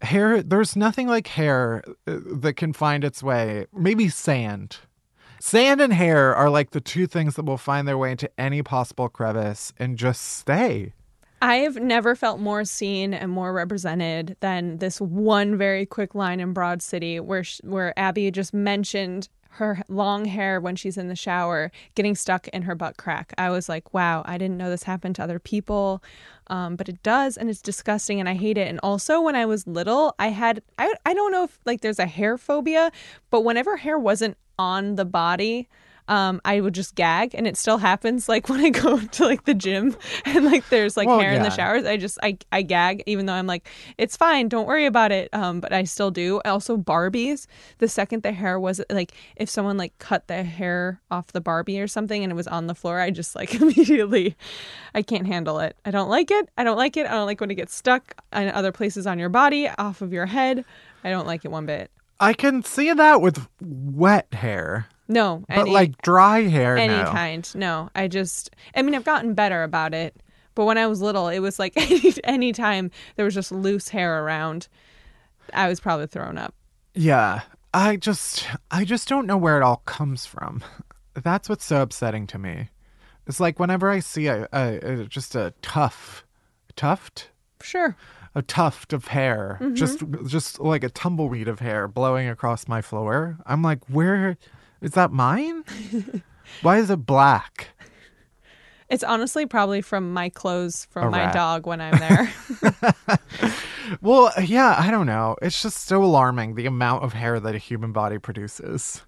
[0.02, 3.66] Hair, there's nothing like hair uh, that can find its way.
[3.72, 4.78] Maybe sand.
[5.40, 8.62] Sand and hair are like the two things that will find their way into any
[8.62, 10.92] possible crevice and just stay.
[11.42, 16.54] I've never felt more seen and more represented than this one very quick line in
[16.54, 21.16] Broad City where sh- where Abby just mentioned her long hair when she's in the
[21.16, 23.32] shower getting stuck in her butt crack.
[23.38, 26.02] I was like, wow, I didn't know this happened to other people.
[26.48, 28.68] Um, but it does and it's disgusting and I hate it.
[28.68, 31.98] And also when I was little, I had I I don't know if like there's
[31.98, 32.92] a hair phobia,
[33.30, 35.68] but whenever hair wasn't on the body,
[36.08, 38.28] um, I would just gag, and it still happens.
[38.28, 41.42] Like when I go to like the gym, and like there's like Well, hair in
[41.42, 44.86] the showers, I just I I gag, even though I'm like it's fine, don't worry
[44.86, 45.28] about it.
[45.32, 46.40] Um, but I still do.
[46.44, 47.46] Also, Barbies.
[47.78, 51.80] The second the hair was like, if someone like cut the hair off the Barbie
[51.80, 54.36] or something, and it was on the floor, I just like immediately,
[54.94, 55.76] I can't handle it.
[55.84, 56.48] I don't like it.
[56.56, 57.06] I don't like it.
[57.06, 60.12] I don't like when it gets stuck in other places on your body, off of
[60.12, 60.64] your head.
[61.02, 61.90] I don't like it one bit.
[62.20, 67.10] I can see that with wet hair, No, but any- like dry hair, any no.
[67.10, 67.48] kind.
[67.54, 70.16] No, I just, I mean, I've gotten better about it.
[70.54, 73.88] But when I was little, it was like any any time there was just loose
[73.88, 74.68] hair around.
[75.52, 76.54] I was probably thrown up.
[76.94, 77.42] Yeah.
[77.74, 80.62] I just I just don't know where it all comes from.
[81.14, 82.68] That's what's so upsetting to me.
[83.26, 86.24] It's like whenever I see a, a, a just a tuft,
[86.76, 87.30] tuft,
[87.62, 87.96] Sure.
[88.34, 89.74] A tuft of hair, mm-hmm.
[89.74, 93.38] just just like a tumbleweed of hair blowing across my floor.
[93.46, 94.36] I'm like, where
[94.80, 95.64] is that mine?
[96.62, 97.68] Why is it black?
[98.90, 101.34] It's honestly probably from my clothes from A my rat.
[101.34, 102.32] dog when I'm there.
[104.00, 105.36] Well, yeah, I don't know.
[105.42, 109.02] It's just so alarming the amount of hair that a human body produces.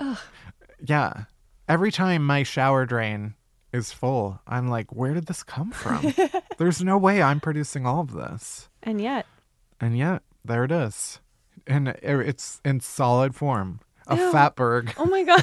[0.85, 1.25] Yeah.
[1.69, 3.35] Every time my shower drain
[3.77, 6.13] is full, I'm like, where did this come from?
[6.59, 8.69] There's no way I'm producing all of this.
[8.83, 9.27] and yet,
[9.81, 11.21] And yet, there it is.
[11.67, 13.81] And it's in solid form.
[14.09, 14.33] A Ew.
[14.33, 14.93] fatberg.
[14.99, 15.43] oh my god.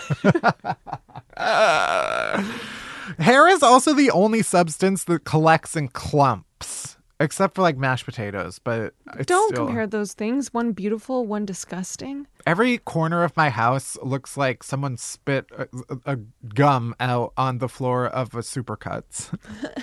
[3.19, 8.59] Hair is also the only substance that collects in clumps, except for like mashed potatoes.
[8.59, 10.53] But it's Don't still- compare those things.
[10.53, 12.27] One beautiful, one disgusting.
[12.45, 15.67] Every corner of my house looks like someone spit a,
[16.05, 16.15] a
[16.53, 19.29] gum out on the floor of a supercuts.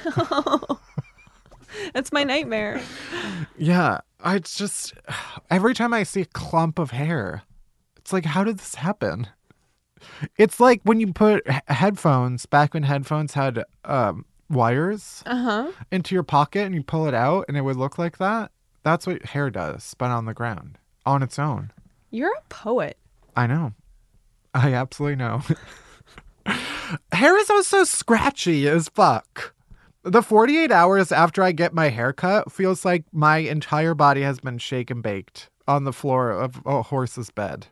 [1.95, 2.81] That's my nightmare.
[3.57, 4.93] yeah, I it's just
[5.51, 7.43] every time I see a clump of hair,
[7.97, 9.29] it's like, how did this happen?
[10.37, 15.73] It's like when you put headphones back when headphones had um, wires Uh huh.
[15.91, 18.51] into your pocket and you pull it out and it would look like that.
[18.83, 21.73] That's what hair does, but on the ground on its own.
[22.11, 22.99] You're a poet.
[23.37, 23.73] I know.
[24.53, 25.43] I absolutely know.
[27.13, 29.55] hair is also scratchy as fuck.
[30.03, 34.41] The 48 hours after I get my hair cut feels like my entire body has
[34.41, 37.67] been shake and baked on the floor of a horse's bed.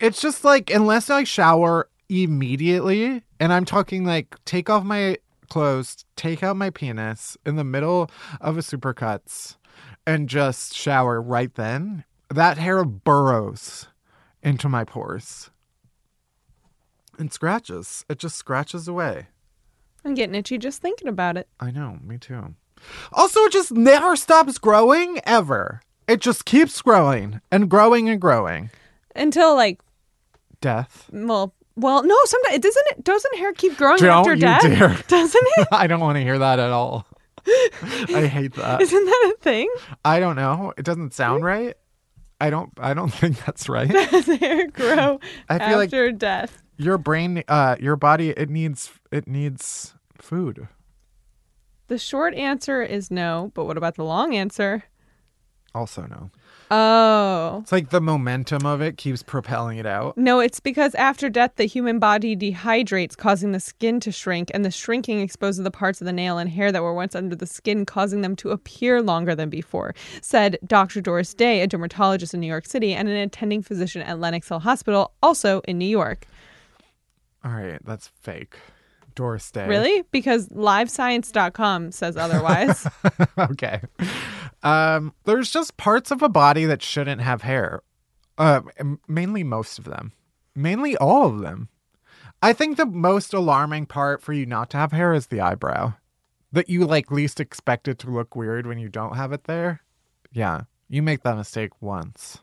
[0.00, 5.16] It's just like, unless I shower immediately, and I'm talking like take off my
[5.48, 9.56] clothes, take out my penis in the middle of a supercuts,
[10.06, 13.88] and just shower right then, that hair burrows
[14.42, 15.50] into my pores
[17.18, 18.04] and scratches.
[18.08, 19.28] It just scratches away.
[20.04, 21.48] I'm getting itchy just thinking about it.
[21.60, 22.54] I know, me too.
[23.12, 25.80] Also, it just never stops growing ever.
[26.08, 28.70] It just keeps growing and growing and growing.
[29.14, 29.80] Until like,
[30.60, 31.08] Death.
[31.12, 32.16] well, well, no.
[32.24, 32.86] Sometimes it doesn't.
[32.98, 34.62] It doesn't hair keep growing Don't after death?
[34.62, 34.96] dare.
[35.08, 35.68] Doesn't it?
[35.72, 37.06] I don't want to hear that at all.
[38.14, 38.80] I hate that.
[38.80, 39.68] Isn't that a thing?
[40.04, 40.72] I don't know.
[40.78, 41.76] It doesn't sound right.
[42.40, 43.88] I don't I don't think that's right.
[43.88, 46.62] Does hair grow I feel like- after death?
[46.76, 50.68] Your brain uh your body it needs it needs food.
[51.88, 54.84] The short answer is no, but what about the long answer?
[55.74, 56.30] Also no.
[56.74, 57.58] Oh.
[57.60, 60.16] It's like the momentum of it keeps propelling it out.
[60.16, 64.64] No, it's because after death, the human body dehydrates, causing the skin to shrink, and
[64.64, 67.46] the shrinking exposes the parts of the nail and hair that were once under the
[67.46, 71.02] skin, causing them to appear longer than before, said Dr.
[71.02, 74.60] Doris Day, a dermatologist in New York City and an attending physician at Lenox Hill
[74.60, 76.26] Hospital, also in New York.
[77.44, 78.56] All right, that's fake.
[79.14, 79.66] Doris Day.
[79.68, 80.04] Really?
[80.10, 82.86] Because livescience.com says otherwise.
[83.38, 83.82] okay.
[84.62, 87.82] Um, there's just parts of a body that shouldn't have hair.
[88.38, 88.62] Uh,
[89.08, 90.12] mainly most of them.
[90.54, 91.68] Mainly all of them.
[92.42, 95.94] I think the most alarming part for you not to have hair is the eyebrow.
[96.50, 99.80] That you like least expect it to look weird when you don't have it there.
[100.32, 102.40] Yeah, you make that mistake once.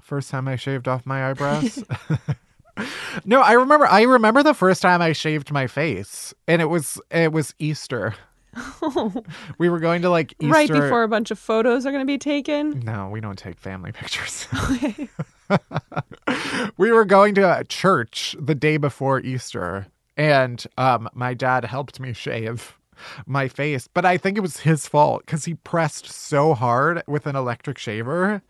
[0.00, 1.84] First time I shaved off my eyebrows.
[3.24, 7.00] no, I remember I remember the first time I shaved my face and it was
[7.10, 8.14] it was Easter.
[9.58, 12.06] We were going to like Easter right before a bunch of photos are going to
[12.06, 12.80] be taken.
[12.80, 14.46] no, we don't take family pictures.
[16.76, 22.00] we were going to a church the day before Easter, and um, my dad helped
[22.00, 22.76] me shave
[23.26, 27.26] my face, but I think it was his fault because he pressed so hard with
[27.26, 28.42] an electric shaver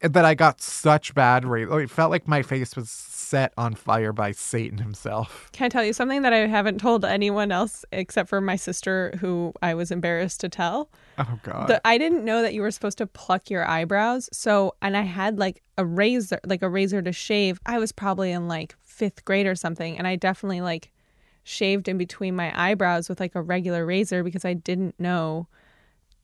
[0.00, 1.68] that I got such bad rate.
[1.68, 2.90] It felt like my face was
[3.30, 5.48] set on fire by Satan himself.
[5.52, 9.14] Can I tell you something that I haven't told anyone else except for my sister,
[9.20, 10.90] who I was embarrassed to tell?
[11.16, 11.68] Oh God!
[11.68, 14.28] The, I didn't know that you were supposed to pluck your eyebrows.
[14.32, 17.60] So, and I had like a razor, like a razor to shave.
[17.64, 19.96] I was probably in like fifth grade or something.
[19.96, 20.90] And I definitely like
[21.42, 25.48] shaved in between my eyebrows with like a regular razor because I didn't know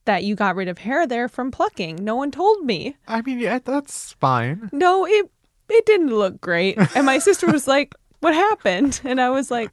[0.05, 1.97] that you got rid of hair there from plucking.
[1.97, 2.97] No one told me.
[3.07, 4.71] I mean, yeah, that's fine.
[4.73, 5.31] No, it
[5.68, 6.79] it didn't look great.
[6.94, 9.70] And my sister was like, "What happened?" And I was like,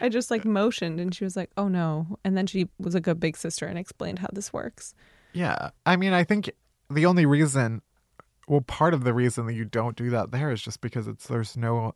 [0.00, 3.06] I just like motioned and she was like, "Oh no." And then she was like
[3.06, 4.94] a good big sister and explained how this works.
[5.32, 5.70] Yeah.
[5.84, 6.50] I mean, I think
[6.90, 7.82] the only reason,
[8.48, 11.26] well, part of the reason that you don't do that there is just because it's
[11.26, 11.94] there's no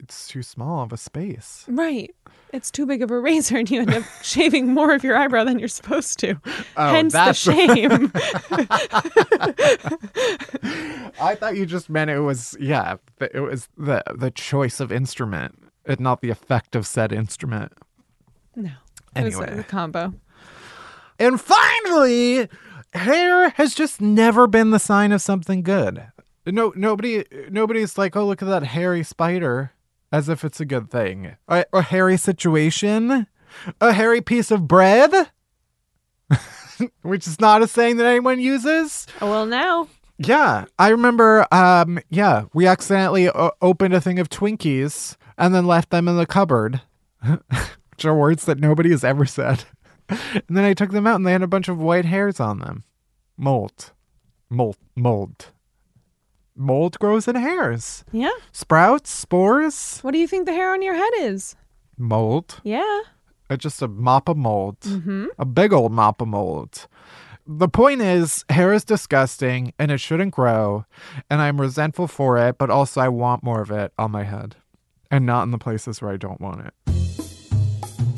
[0.00, 1.64] it's too small of a space.
[1.68, 2.14] Right.
[2.52, 5.44] It's too big of a razor, and you end up shaving more of your eyebrow
[5.44, 6.34] than you're supposed to.
[6.76, 8.10] Oh, Hence the shame.
[11.20, 15.56] I thought you just meant it was yeah, it was the the choice of instrument
[15.86, 17.72] and not the effect of said instrument.
[18.56, 18.70] no.
[19.16, 19.58] It was Anyway.
[19.60, 20.14] a combo.
[21.18, 22.48] And finally,
[22.94, 26.06] hair has just never been the sign of something good.
[26.46, 29.72] No, nobody, nobody's like, oh, look at that hairy spider,
[30.12, 31.36] as if it's a good thing.
[31.48, 33.26] A, a hairy situation,
[33.80, 35.12] a hairy piece of bread,
[37.02, 39.06] which is not a saying that anyone uses.
[39.20, 39.88] Well, now.
[40.18, 41.46] Yeah, I remember.
[41.52, 46.16] Um, yeah, we accidentally o- opened a thing of Twinkies and then left them in
[46.18, 46.82] the cupboard,
[47.22, 49.64] which are words that nobody has ever said.
[50.34, 52.58] And then I took them out, and they had a bunch of white hairs on
[52.58, 52.82] them.
[53.36, 53.92] Mold,
[54.50, 55.52] mold, mold,
[56.60, 58.04] mold grows in hairs.
[58.12, 58.30] Yeah.
[58.52, 61.56] Sprouts, spores, What do you think the hair on your head is?
[61.96, 62.60] mold.
[62.64, 63.00] Yeah.
[63.50, 64.76] Uh, just a mop of mold,
[65.38, 66.86] a big old mop of mold.
[67.46, 70.84] The point is, hair is disgusting and it shouldn't grow,
[71.28, 74.54] and I'm resentful for it, but also I want more of it on my head
[75.10, 76.99] and not in the places where I don't want it.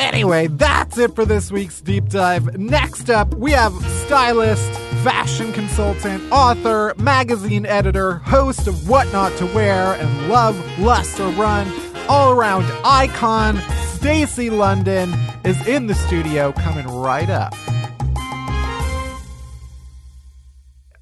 [0.03, 2.59] Anyway, that's it for this week's deep dive.
[2.59, 3.73] Next up, we have
[4.05, 4.73] stylist,
[5.05, 11.31] fashion consultant, author, magazine editor, host of What Not to Wear and Love, Lust, or
[11.31, 11.73] Run,
[12.09, 13.61] all around icon,
[13.95, 17.55] Stacy London is in the studio coming right up.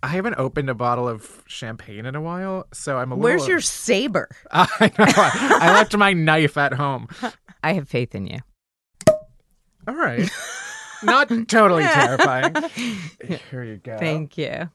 [0.03, 3.25] I haven't opened a bottle of champagne in a while, so I'm a little.
[3.25, 4.29] Where's your saber?
[4.53, 5.05] I know.
[5.07, 7.09] I, I left my knife at home.
[7.63, 8.41] I have faith in you.
[9.91, 10.31] All right.
[11.03, 12.55] Not totally terrifying.
[13.51, 13.99] Here you go.
[13.99, 14.71] Thank you.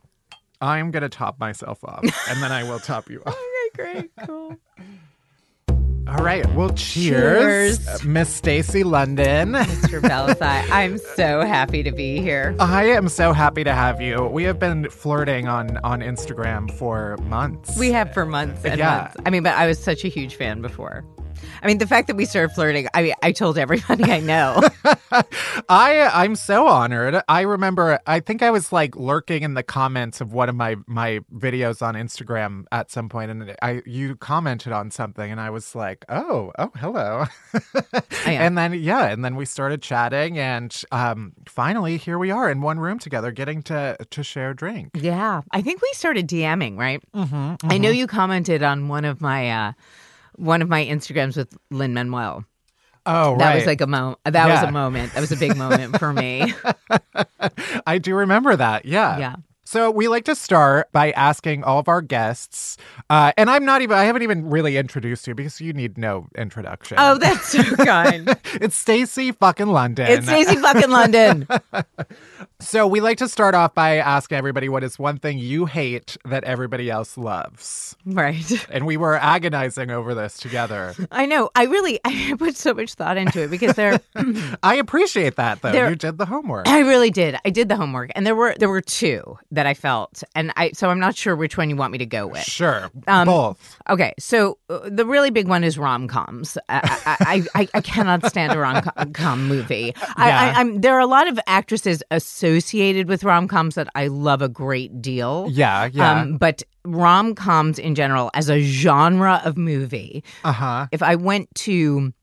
[0.60, 3.34] I'm going to top myself off, and then I will top you off.
[3.34, 4.58] Okay, great, cool.
[6.08, 6.46] All right.
[6.54, 7.88] Well, cheers, Cheers.
[7.88, 9.54] Uh, Miss Stacy London.
[9.54, 10.02] Mr.
[10.02, 12.56] Bellassai, I'm so happy to be here.
[12.60, 14.24] I am so happy to have you.
[14.26, 17.78] We have been flirting on on Instagram for months.
[17.80, 18.98] We have for months and Yeah.
[18.98, 19.16] months.
[19.26, 21.04] I mean, but I was such a huge fan before.
[21.62, 24.62] I mean, the fact that we started flirting, I mean, I told everybody I know.
[25.70, 27.22] I I'm so honored.
[27.28, 30.76] I remember I think I was like lurking in the comments of one of my
[30.88, 35.50] my videos on Instagram at some point and I you commented on something and I
[35.50, 37.26] was like, "Oh, oh, hello."
[38.26, 42.62] and then yeah, and then we started chatting and um finally here we are in
[42.62, 44.92] one room together getting to to share a drink.
[44.96, 45.42] yeah.
[45.52, 47.02] I think we started DMing, right?
[47.14, 49.72] Mm-hmm, I know you commented on one of my, uh,
[50.38, 52.46] one of my Instagrams with Lin-Manuel.
[53.08, 54.20] Oh, That was like a moment.
[54.26, 55.14] That was a moment.
[55.14, 56.54] That was a big moment for me.
[57.86, 58.86] I do remember that.
[58.86, 59.18] Yeah.
[59.20, 59.36] Yeah.
[59.68, 62.78] So we like to start by asking all of our guests,
[63.10, 66.28] uh, and I'm not even, I haven't even really introduced you because you need no
[66.38, 66.98] introduction.
[67.00, 68.38] Oh, that's so kind.
[68.54, 70.06] it's Stacy fucking London.
[70.08, 71.48] It's Stacy fucking London.
[72.62, 76.16] So we like to start off by asking everybody what is one thing you hate
[76.24, 77.96] that everybody else loves.
[78.06, 78.36] Right.
[78.76, 80.94] And we were agonizing over this together.
[81.12, 81.50] I know.
[81.56, 84.00] I really I put so much thought into it because there
[84.64, 85.72] I appreciate that though.
[85.72, 86.68] There- you did the homework.
[86.68, 87.38] I really did.
[87.46, 90.72] I did the homework and there were there were two that I felt and I
[90.72, 92.44] so I'm not sure which one you want me to go with.
[92.44, 92.90] Sure.
[93.08, 93.78] Um, Both.
[93.90, 96.58] Okay, so uh, the really big one is rom coms.
[96.70, 98.82] I, I, I I cannot stand a rom
[99.14, 99.94] com movie.
[100.16, 100.72] I, Yeah.
[100.78, 105.02] There are a lot of actresses associated with rom coms that I love a great
[105.02, 105.48] deal.
[105.52, 106.22] Yeah, yeah.
[106.22, 110.88] Um, but rom coms in general, as a genre of movie, uh-huh.
[110.92, 112.14] if I went to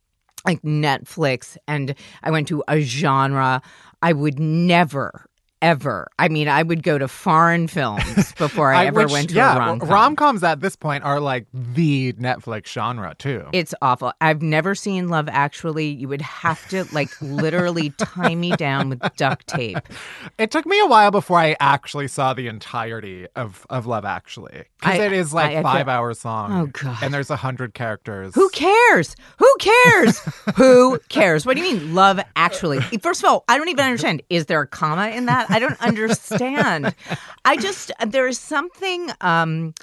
[0.47, 3.63] like Netflix and I went to a genre,
[4.03, 5.27] I would never.
[5.63, 6.09] Ever.
[6.19, 9.55] I mean, I would go to foreign films before I, ever which- went to yeah,
[9.55, 9.89] a rom com.
[9.89, 13.47] Rom coms at this point are like the Netflix genre too.
[13.53, 14.13] It's awful.
[14.21, 15.87] I've never seen Love Actually.
[15.87, 19.79] You would have to like literally tie me down with duct tape.
[20.37, 24.65] It took me a while before I actually saw the entirety of, of Love Actually.
[24.81, 26.53] Because it is like I- I five hours long.
[26.53, 26.99] Oh, God.
[27.03, 28.35] And there's a hundred characters.
[28.35, 29.15] Who cares?
[29.39, 30.19] Who cares?
[30.57, 31.47] Who cares?
[31.47, 32.81] What do you mean, Love Actually?
[33.01, 34.23] First of all, I don't even understand.
[34.29, 35.52] Is there a comma in that?
[35.53, 36.95] I don't understand.
[37.45, 39.11] I just there is something.
[39.21, 39.75] um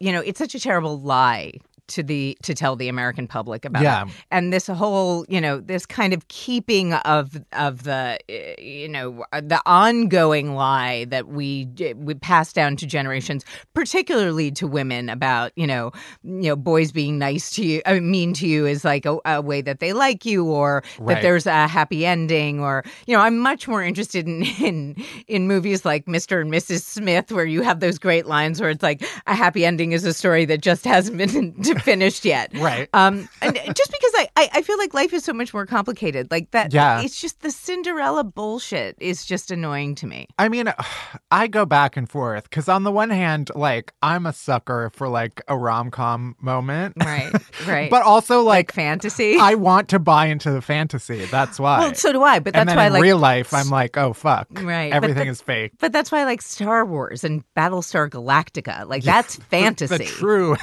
[0.00, 1.54] you know, it's such a terrible lie
[1.88, 4.04] to the to tell the American public about Yeah.
[4.06, 4.08] it.
[4.30, 9.24] And this whole, you know, this kind of keeping of of the uh, you know,
[9.32, 15.66] the ongoing lie that we we pass down to generations, particularly to women about, you
[15.66, 15.92] know,
[16.24, 19.18] you know, boys being nice to you, I mean, mean to you is like a,
[19.24, 21.14] a way that they like you or Right.
[21.14, 25.46] that there's a happy ending or you know, I'm much more interested in in in
[25.46, 26.40] movies like Mr.
[26.40, 26.82] and Mrs.
[26.82, 30.12] Smith where you have those great lines where it's like a happy ending is a
[30.14, 32.50] story that just hasn't been quite finished yet.
[32.54, 32.88] Right.
[32.92, 36.30] Um, and just because I, I, I feel like life is so much more complicated.
[36.30, 36.72] Like that.
[36.72, 37.00] Yeah.
[37.02, 40.26] It's just the Cinderella bullshit is just annoying to me.
[40.38, 40.72] I mean,
[41.30, 45.08] I go back and forth because on the one hand, like I'm a sucker for
[45.08, 47.32] like a rom com moment, Right.
[47.66, 47.90] Right.
[47.90, 49.36] but also like like, fantasy.
[49.38, 51.24] I want to buy into the fantasy.
[51.26, 51.78] That's why.
[51.78, 52.40] well, so do I.
[52.40, 55.30] But that's why in I like real life, I'm like, oh fuck, Right, everything the-
[55.32, 55.72] is fake.
[55.78, 58.88] But that's why I like Star Wars and Battlestar Galactica.
[58.88, 59.88] Like that's fantasy.
[59.98, 60.56] The true,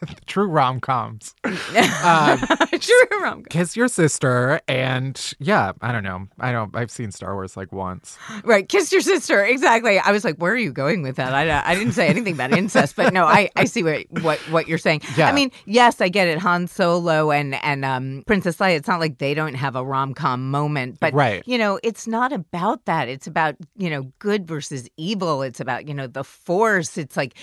[0.00, 1.34] the true rom coms.
[1.44, 6.26] True rom- Kiss your sister, and yeah, I don't know.
[6.38, 6.74] I don't.
[6.74, 8.18] I've seen Star Wars like once.
[8.44, 9.44] Right, kiss your sister.
[9.44, 9.98] Exactly.
[9.98, 11.34] I was like, where are you going with that?
[11.34, 14.68] I, I didn't say anything about incest, but no, I, I see what, what what
[14.68, 15.02] you're saying.
[15.16, 15.28] Yeah.
[15.28, 16.38] I mean, yes, I get it.
[16.38, 18.76] Han Solo and and um, Princess Leia.
[18.76, 21.42] It's not like they don't have a rom com moment, but Right.
[21.46, 23.08] you know, it's not about that.
[23.08, 25.42] It's about you know good versus evil.
[25.42, 26.96] It's about you know the Force.
[26.98, 27.34] It's like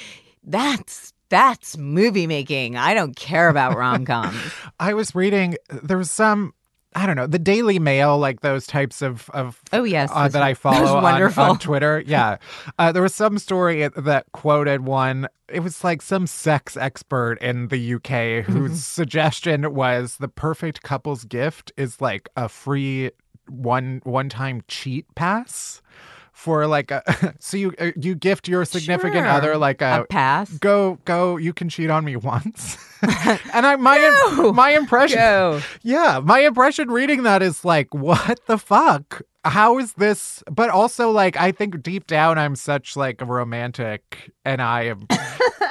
[0.43, 2.75] that's that's movie making.
[2.77, 4.37] I don't care about rom coms.
[4.79, 5.55] I was reading.
[5.69, 6.53] There was some.
[6.95, 10.41] I don't know the Daily Mail, like those types of of Oh, yes, uh, that
[10.41, 12.03] I follow on, on Twitter.
[12.05, 12.37] Yeah,
[12.79, 15.27] uh, there was some story that quoted one.
[15.47, 21.23] It was like some sex expert in the UK whose suggestion was the perfect couple's
[21.23, 23.11] gift is like a free
[23.47, 25.81] one one time cheat pass
[26.37, 27.01] for like a
[27.39, 29.25] so you uh, you gift your significant Sure.
[29.25, 30.51] other like A a, pass.
[30.59, 33.97] go go you can cheat on me once and i my
[34.35, 34.53] Go.
[34.53, 35.61] my impression Go.
[35.81, 41.09] yeah my impression reading that is like what the fuck how is this but also
[41.09, 45.05] like i think deep down i'm such like a romantic and i am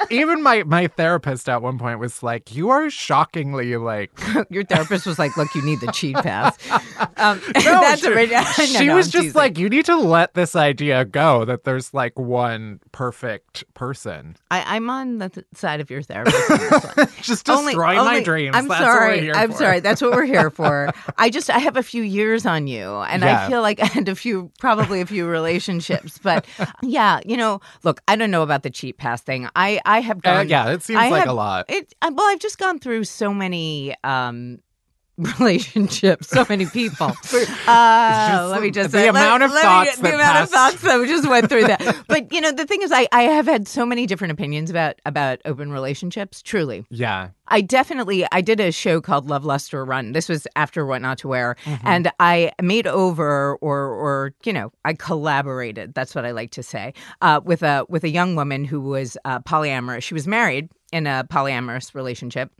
[0.09, 4.11] even my my therapist at one point was like you are shockingly like
[4.49, 6.55] Your therapist was like, "Look, you need the cheat pass."
[7.17, 9.33] Um, No, that's she, No, she no, was I'm just teasing.
[9.33, 14.75] like you need to let this idea go that there's like one perfect person I,
[14.75, 16.51] I'm on the th- side of your therapist.
[16.51, 17.07] on this one.
[17.21, 19.33] just Only- my dreams I'm That's what we're sorry.
[19.33, 19.57] I'm for.
[19.57, 19.79] sorry.
[19.79, 20.91] That's what we're here for.
[21.17, 23.45] I just I have a few years on you, and Yeah.
[23.45, 26.19] I feel like and a few probably a few relationships.
[26.21, 26.45] But
[26.83, 29.47] yeah, you know, look, I don't know about the cheat pass thing.
[29.55, 30.49] I I have Uh, gone.
[30.49, 33.33] yeah it seems I like have- a lot It well, I've just gone through so
[33.33, 33.95] many.
[34.03, 34.59] um
[35.39, 37.07] relationships so many people
[37.67, 40.43] uh, let me just the say, amount let, of let me thoughts get- the amount
[40.43, 43.07] of thoughts that we just went through that but you know the thing is I,
[43.11, 48.25] I have had so many different opinions about about open relationships truly yeah I definitely
[48.31, 50.11] I did a show called Love Lust or Run.
[50.11, 51.87] This was after What Not to Wear, Mm-hmm.
[51.87, 55.93] and I made over or or you know I collaborated.
[55.93, 59.15] That's what I like to say uh, with a with a young woman who was
[59.23, 60.03] uh, polyamorous.
[60.03, 62.51] She was married in a polyamorous relationship.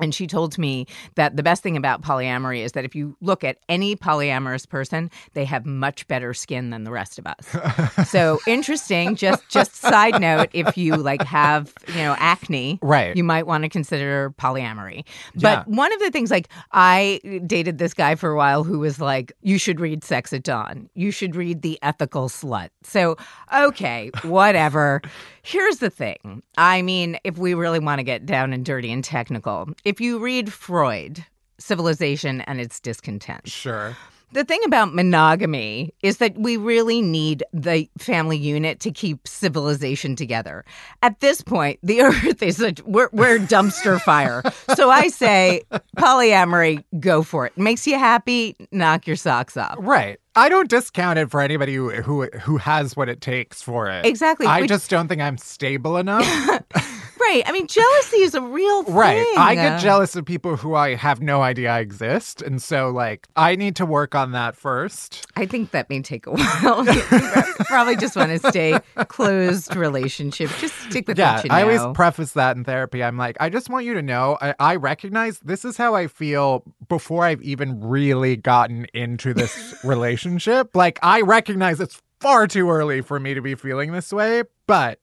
[0.00, 3.44] And she told me that the best thing about polyamory is that if you look
[3.44, 8.08] at any polyamorous person, they have much better skin than the rest of us.
[8.10, 9.14] so interesting.
[9.16, 13.16] Just just side note, if you like have you know acne, Right.
[13.16, 15.04] you might want to consider polyamory.
[15.34, 15.56] Yeah.
[15.64, 19.00] But one of the things, like, I dated this guy for a while who was
[19.00, 20.88] like, you should read Sex at Dawn.
[20.94, 22.70] You should read The Ethical Slut.
[22.82, 23.16] So,
[23.54, 25.02] okay, whatever.
[25.42, 26.42] Here's the thing.
[26.58, 30.18] I mean, if we really want to get down and dirty and technical, if you
[30.18, 31.24] read Freud,
[31.58, 33.96] Civilization and its Discontent, sure
[34.32, 40.16] the thing about monogamy is that we really need the family unit to keep civilization
[40.16, 40.64] together.
[41.02, 44.42] At this point, the earth is a we're, we're a dumpster fire.
[44.74, 45.62] So I say
[45.96, 47.56] polyamory, go for it.
[47.58, 49.76] Makes you happy, knock your socks off.
[49.78, 50.18] Right.
[50.36, 54.06] I don't discount it for anybody who who, who has what it takes for it.
[54.06, 54.46] Exactly.
[54.46, 56.24] I Which- just don't think I'm stable enough.
[57.30, 57.44] Right.
[57.46, 58.94] I mean, jealousy is a real thing.
[58.94, 59.34] right.
[59.38, 63.28] I get jealous of people who I have no idea I exist, and so like
[63.36, 65.26] I need to work on that first.
[65.36, 66.84] I think that may take a while.
[66.84, 67.02] You
[67.66, 68.78] Probably just want to stay
[69.08, 70.50] closed relationship.
[70.58, 71.54] Just stick with Yeah, what you know.
[71.54, 73.04] I always preface that in therapy.
[73.04, 76.08] I'm like, I just want you to know, I, I recognize this is how I
[76.08, 80.74] feel before I've even really gotten into this relationship.
[80.74, 84.98] Like, I recognize it's far too early for me to be feeling this way, but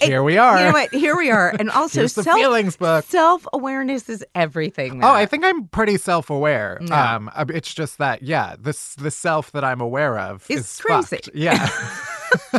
[0.00, 0.58] here we are.
[0.58, 0.92] You know what?
[0.94, 1.54] Here we are.
[1.58, 3.04] And also, self, feelings book.
[3.04, 5.02] Self awareness is everything.
[5.04, 6.78] Oh, I think I'm pretty self-aware.
[6.82, 6.96] No.
[6.96, 10.80] Um, uh, it's just that, yeah, this the self that I'm aware of Is is
[10.80, 11.16] crazy.
[11.16, 11.30] fucked.
[11.34, 11.68] Yeah,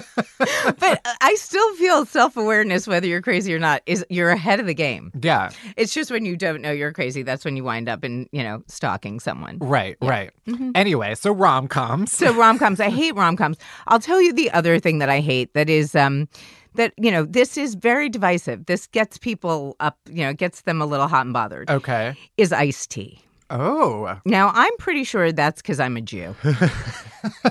[0.79, 4.65] but I still feel self awareness, whether you're crazy or not, is you're ahead of
[4.67, 5.11] the game.
[5.21, 8.27] yeah, It's just when you don't know you're crazy, that's when you wind up in,
[8.31, 9.57] you know, stalking someone.
[9.59, 10.31] right, right.
[10.75, 12.11] Anyway, so rom coms.
[12.11, 13.57] So rom coms, I hate rom coms.
[13.87, 16.27] I'll tell you the other thing that I hate that is um
[16.75, 18.65] that you know this is very divisive.
[18.65, 21.69] This gets people up, you know, gets them a little hot and bothered.
[21.69, 22.15] okay.
[22.37, 23.21] Is iced tea.
[23.51, 26.33] Oh, Now I'm pretty sure that's because I'm a Jew.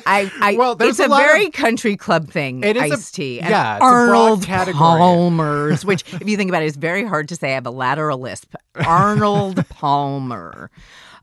[0.07, 2.65] I, I Well, there's it's a a, lot of- country club thing.
[2.65, 3.39] It is a- iced tea.
[3.41, 4.45] And yeah, a Arnold.
[4.45, 7.53] Palmer's, which, if you think about it, is very hard to say.
[7.53, 8.55] I have a lateral lisp.
[8.85, 10.71] Arnold Palmer.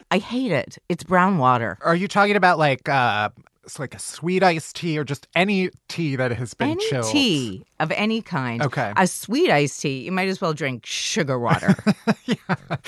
[0.09, 0.77] I hate it.
[0.89, 1.77] It's brown water.
[1.81, 3.29] Are you talking about like uh
[3.63, 7.05] it's like a sweet iced tea or just any tea that has been Any chilled?
[7.11, 8.61] tea of any kind.
[8.61, 8.93] Okay.
[8.95, 11.75] A sweet iced tea, you might as well drink sugar water.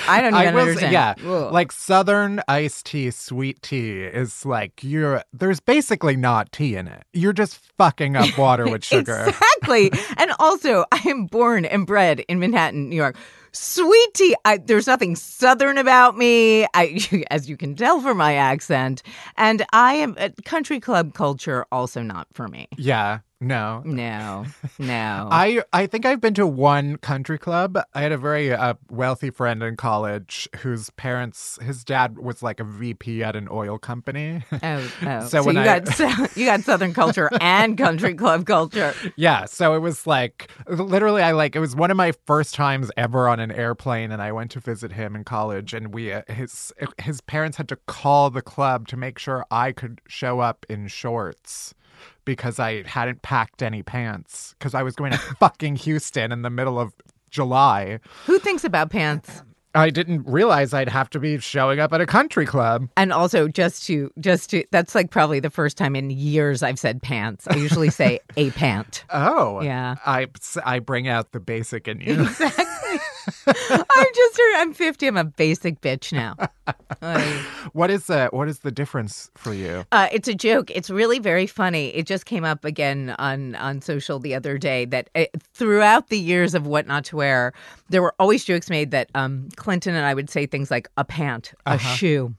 [0.08, 0.94] I don't I even will say- understand.
[0.94, 1.52] yeah, Ugh.
[1.54, 5.24] like southern iced tea, sweet tea is like you're.
[5.34, 7.04] There's basically not tea in it.
[7.14, 9.26] You're just fucking up water with sugar.
[9.28, 9.92] Exactly.
[10.18, 13.16] and also, I am born and bred in Manhattan, New York.
[13.56, 14.36] Sweet tea.
[14.46, 19.04] I, there's nothing southern about me, I, as you can tell from my accent.
[19.38, 21.66] And I am uh, country club culture.
[21.72, 22.68] Also not for me.
[22.78, 23.82] Yeah, no.
[23.86, 24.46] No,
[24.80, 25.28] no.
[25.32, 27.78] I I think I've been to one country club.
[27.94, 32.60] I had a very uh, wealthy friend in college whose parents, his dad was like
[32.60, 34.44] a VP at an oil company.
[34.52, 35.20] Oh, oh.
[35.28, 36.00] So So, when you I- got
[36.38, 38.94] you got Southern culture and country club culture.
[39.16, 42.90] Yeah, so it was like literally I like it was one of my first times
[42.98, 46.22] ever on an airplane and I went to visit him in college and we uh,
[46.28, 46.72] his
[47.02, 50.88] his parents had to call the club to make sure I could show up in
[50.88, 51.74] shorts
[52.26, 56.50] because I hadn't packed any pants cuz I was going to fucking Houston in the
[56.50, 56.94] middle of
[57.30, 58.00] July.
[58.26, 59.42] Who thinks about pants?
[59.76, 62.90] I didn't realize I'd have to be showing up at a country club.
[62.96, 66.78] And also, just to just to that's like probably the first time in years I've
[66.78, 67.48] said pants.
[67.48, 69.04] I usually say a pant.
[69.16, 69.62] Oh.
[69.62, 69.96] Yeah.
[70.06, 70.28] I
[70.64, 72.22] I bring out the basic in you.
[72.22, 72.66] Exactly.
[73.48, 75.08] I'm just I'm 50.
[75.08, 76.36] I'm a basic bitch now.
[77.74, 79.86] What is the what is the difference for you?
[79.92, 80.70] Uh, it's a joke.
[80.72, 81.88] It's really very funny.
[81.90, 86.18] It just came up again on on social the other day that uh, throughout the
[86.20, 87.54] years of what not to wear,
[87.90, 91.04] there were always jokes made that um, Clinton and I would say things like a
[91.04, 91.96] pant, a Uh-huh.
[91.96, 92.36] shoe,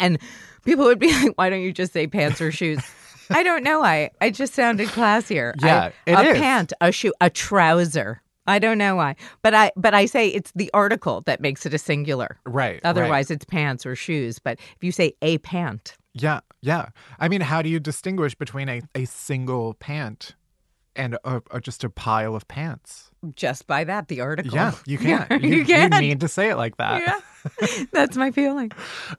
[0.00, 0.18] and
[0.64, 2.80] people would be like, "Why don't you just say pants or shoes?"
[3.30, 3.82] I don't know.
[3.84, 5.54] I I just sounded classier.
[5.62, 6.38] Yeah, I, it a is.
[6.38, 8.20] pant, a shoe, a trouser.
[8.46, 11.74] I don't know why, but I but I say it's the article that makes it
[11.74, 12.38] a singular.
[12.44, 12.54] Right.
[12.54, 12.80] right.
[12.84, 14.38] Otherwise, it's pants or shoes.
[14.38, 16.88] But if you say a pant, Yeah, yeah.
[17.18, 20.34] I mean, how do you distinguish between a, a single pant
[20.96, 23.11] and a, a, just a pile of pants?
[23.36, 24.54] Just by that, the article.
[24.54, 25.30] Yeah, you can't.
[25.42, 25.94] you, you, can't.
[25.94, 27.02] You need to say it like that.
[27.02, 28.70] yeah, that's my feeling.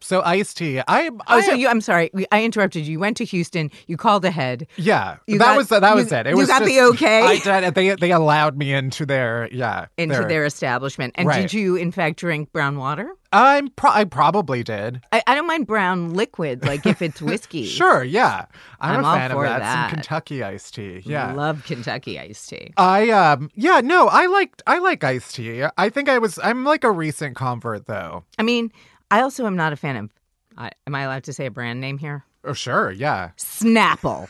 [0.02, 0.80] So iced tea.
[0.88, 1.10] I.
[1.10, 1.68] Oh, I so you?
[1.68, 2.94] I'm sorry, I interrupted you.
[2.94, 3.72] You went to Houston.
[3.88, 4.68] You called ahead.
[4.78, 6.28] Yeah, You that got- was that was it.
[6.28, 7.22] It you was got just- the okay?
[7.46, 7.76] I did.
[7.76, 11.14] They they allowed me into their yeah Into their, establishment.
[11.16, 11.42] And Right.
[11.42, 13.10] did you, in fact, drink brown water?
[13.36, 15.02] I'm pro- I probably did.
[15.12, 17.66] I, I don't mind brown liquid, like if it's whiskey.
[17.66, 18.04] Sure.
[18.04, 18.46] Yeah,
[18.80, 19.60] I'm, I'm a all fan for of that.
[19.60, 19.90] that.
[19.90, 21.02] Some Kentucky iced tea.
[21.04, 21.34] Yeah.
[21.34, 22.74] Love Kentucky iced tea.
[22.78, 25.64] I um yeah no I liked I like iced tea.
[25.78, 28.24] I think I was I'm like a recent convert though.
[28.38, 28.72] I mean,
[29.12, 30.10] I also am not a fan of.
[30.58, 32.24] I am I allowed to say a brand name here?
[32.46, 33.30] Oh sure, yeah.
[33.38, 34.28] Snapple.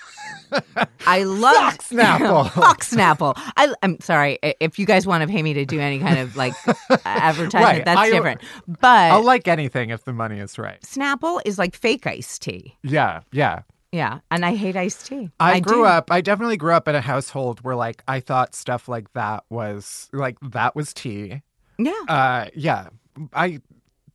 [1.08, 2.52] I love Fuck Snapple.
[2.54, 3.34] Fuck Snapple.
[3.58, 6.36] I, I'm sorry if you guys want to pay me to do any kind of
[6.36, 6.54] like
[7.06, 7.54] advertisement.
[7.54, 8.42] Right, That's I- different.
[8.68, 10.80] But I'll like anything if the money is right.
[10.82, 12.78] Snapple is like fake iced tea.
[12.84, 13.62] Yeah, yeah.
[13.94, 15.30] Yeah, and I hate iced tea.
[15.40, 15.86] I, grew do.
[15.86, 19.44] up I definitely grew up in a household where like I thought stuff like that
[19.50, 21.44] was like that was tea.
[21.78, 21.92] Yeah.
[22.08, 22.88] Uh yeah.
[23.34, 23.60] I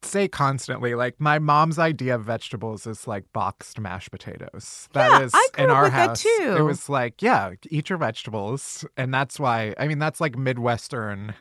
[0.03, 4.89] say constantly like my mom's idea of vegetables is like boxed mashed potatoes.
[4.95, 6.23] That Yeah, is I grew in up our with that house.
[6.23, 6.55] too.
[6.59, 8.85] It was like, yeah, eat your vegetables.
[8.97, 11.35] And that's why I mean that's like Midwestern.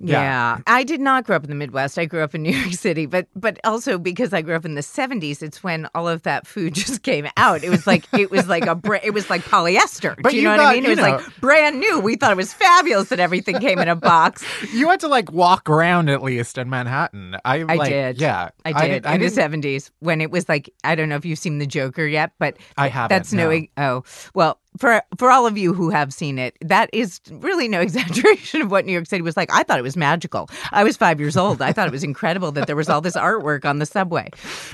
[0.00, 0.20] Yeah.
[0.22, 0.58] Yeah.
[0.66, 1.98] I did not grow up in the Midwest.
[1.98, 4.74] I grew up in New York City, but but also because I grew up in
[4.74, 7.64] the 70s, it's when all of that food just came out.
[7.64, 10.14] It was like it was like a bra- it was like polyester.
[10.22, 10.84] But Do you, you know what I mean?
[10.84, 12.00] It was know- like brand new.
[12.00, 14.44] We thought it was fabulous that everything came in a box.
[14.72, 17.36] You had to like walk around at least in Manhattan.
[17.44, 18.20] I, I like, did.
[18.20, 21.16] Yeah, I did I in the didn't- seventies when it was like I don't know
[21.16, 23.50] if you've seen the Joker yet, but I haven't, That's no.
[23.50, 23.66] no.
[23.78, 27.80] oh well for for all of you who have seen it, that is really no
[27.88, 29.52] exaggeration of what New York City was like.
[29.52, 30.48] I thought it was magical.
[30.72, 31.60] I was five years old.
[31.60, 34.30] I thought it was incredible that there was all this artwork on the subway.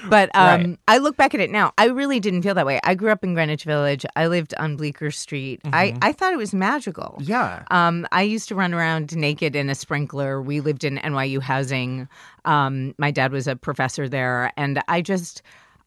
[0.09, 0.79] But um, Right.
[0.89, 1.73] I look back at it now.
[1.79, 2.81] I really didn't feel that way.
[2.85, 4.05] I grew up in Greenwich Village.
[4.15, 5.61] I lived on Bleecker Street.
[5.73, 7.17] I I thought it was magical.
[7.19, 7.31] Mm-hmm.
[7.31, 7.65] Yeah.
[7.71, 10.41] Um, I used to run around naked in a sprinkler.
[10.43, 12.09] We lived in NYU housing.
[12.45, 15.43] Um, my dad was a professor there, and I just,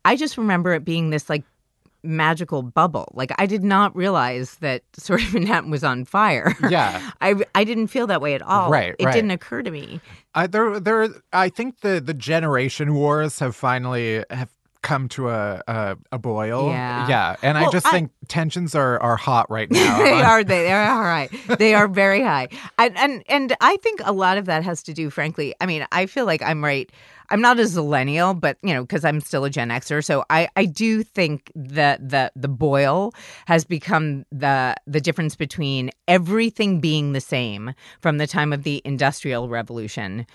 [0.06, 1.44] I just remember it being this like
[2.08, 3.12] magical bubble.
[3.14, 6.56] Like I did not realize that sort of Manhattan was on fire.
[6.70, 7.12] Yeah.
[7.22, 8.72] I I didn't feel that way at all.
[8.72, 9.14] Right, It right.
[9.14, 10.02] didn't occur to me.
[10.34, 14.50] I there there I think the the generation wars have finally have
[14.84, 16.70] come to a a, a boil.
[16.70, 17.08] Yeah.
[17.10, 19.98] yeah, and I just I- think tensions are are hot right now.
[20.04, 22.48] they are they, they are high they are very high
[22.78, 25.86] and, and and i think a lot of that has to do frankly i mean
[25.92, 26.92] i feel like i'm right
[27.30, 30.48] i'm not a zillennial but you know because i'm still a gen xer so i
[30.56, 33.14] i do think that the the boil
[33.46, 38.82] has become the the difference between everything being the same from the time of the
[38.86, 40.26] industrial revolution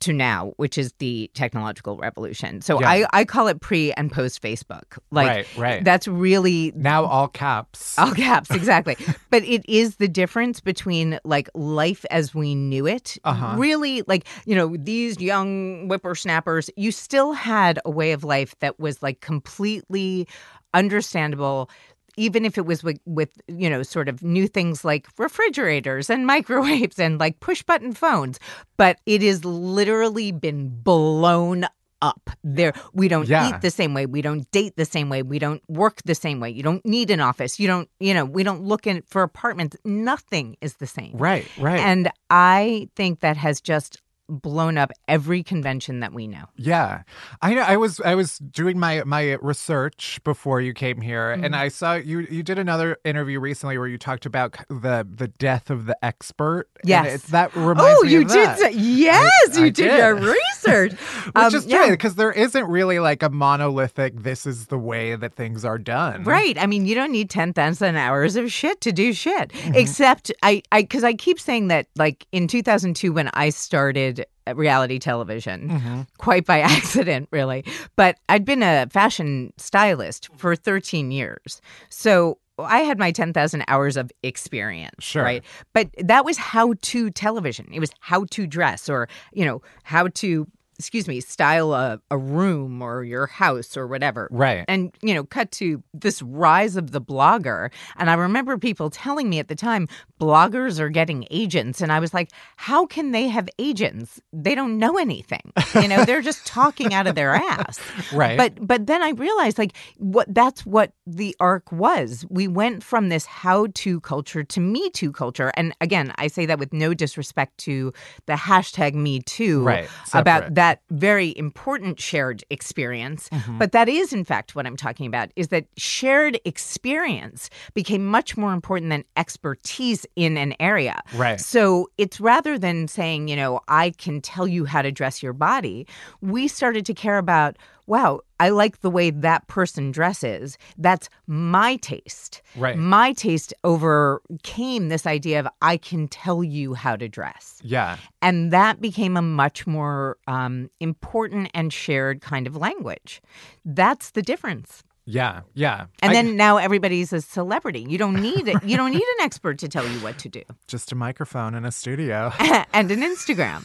[0.00, 2.60] to now, which is the technological revolution.
[2.60, 2.90] So Yeah.
[2.90, 4.98] I, I call it pre and post Facebook.
[5.10, 5.84] Like Right, right.
[5.84, 7.98] that's really now all caps.
[7.98, 8.96] all caps, exactly.
[9.30, 13.16] but it is the difference between like life as we knew it.
[13.24, 13.54] Uh-huh.
[13.56, 18.78] Really, like, you know, these young whippersnappers, you still had a way of life that
[18.78, 20.26] was like completely
[20.74, 21.70] understandable.
[22.16, 26.26] Even if it was with, with, you know, sort of new things like refrigerators and
[26.34, 28.38] microwaves and like push button phones,
[28.76, 31.66] but it has literally been blown
[32.02, 32.28] up.
[32.42, 33.48] There, we don't Yeah.
[33.48, 34.04] eat the same way.
[34.04, 35.22] We don't date the same way.
[35.22, 36.50] We don't work the same way.
[36.50, 37.58] You don't need an office.
[37.58, 39.74] You don't, you know, we don't look in for apartments.
[39.86, 41.16] Nothing is the same.
[41.16, 41.80] right, right.
[41.80, 46.44] And I think that has just blown up every convention that we know.
[46.56, 47.02] Yeah,
[47.42, 47.62] I know.
[47.62, 51.44] I was I was doing my my research before you came here, Mm-hmm.
[51.44, 55.28] and I saw you you did another interview recently where you talked about the the
[55.28, 56.68] death of the expert.
[56.82, 57.24] and Yes.
[57.26, 58.74] it- that reminds Oh, me you did that.
[58.74, 59.98] yes, I- you I did, did.
[59.98, 60.34] your research.
[61.24, 61.78] Which Um, is yeah.
[61.86, 64.22] true because there isn't really like a monolithic.
[64.22, 66.24] This is the way that things are done.
[66.24, 66.56] Right.
[66.58, 69.50] I mean, you don't need 10,000 hours of shit to do shit.
[69.52, 69.74] Mm-hmm.
[69.74, 74.54] Except I I cuz I keep saying that like in 2002 when I started uh,
[74.54, 76.00] reality television, Mm-hmm.
[76.18, 77.64] quite by accident really,
[77.96, 81.60] but I'd been a fashion stylist for 13 years.
[81.88, 85.22] So I had my 10,000 hours of experience, Sure.
[85.22, 85.44] right?
[85.72, 87.68] But that was how to television.
[87.72, 90.46] It was how to dress or, you know, how to
[90.78, 94.28] excuse me, style a, a room or your house or whatever.
[94.30, 94.64] Right.
[94.68, 97.70] And, you know, cut to this rise of the blogger.
[97.96, 99.88] And I remember people telling me at the time,
[100.20, 101.80] bloggers are getting agents.
[101.80, 104.20] And I was like, how can they have agents?
[104.32, 105.52] They don't know anything.
[105.74, 107.78] You know, they're just talking out of their ass.
[108.12, 108.36] Right.
[108.36, 112.24] But but then I realized like what that's what the arc was.
[112.30, 115.52] We went from this how to culture to me too culture.
[115.56, 117.92] And again, I say that with no disrespect to
[118.26, 119.88] the hashtag me too Right.
[120.12, 120.54] about Separate.
[120.64, 123.28] That very important shared experience.
[123.28, 123.58] Mm-hmm.
[123.58, 128.38] But that is in fact what I'm talking about is that shared experience became much
[128.38, 131.02] more important than expertise in an area.
[131.14, 131.38] Right.
[131.38, 135.34] So it's rather than saying, you know, I can tell you how to dress your
[135.34, 135.86] body,
[136.22, 140.58] we started to care about, wow, I like the way that person dresses.
[140.78, 142.42] That's my taste.
[142.56, 142.76] Right.
[142.76, 147.60] My taste overcame this idea of I can tell you how to dress.
[147.62, 147.96] yeah.
[148.22, 153.20] And that became a much more um, important and shared kind of language.
[153.64, 154.82] That's the difference.
[155.06, 155.42] Yeah.
[155.52, 155.86] Yeah.
[156.00, 157.84] And I- then now everybody's a celebrity.
[157.88, 158.62] You don't need it.
[158.64, 160.42] You don't need an expert to tell you what to do.
[160.66, 162.32] just a microphone in a studio.
[162.72, 163.64] and an Instagram.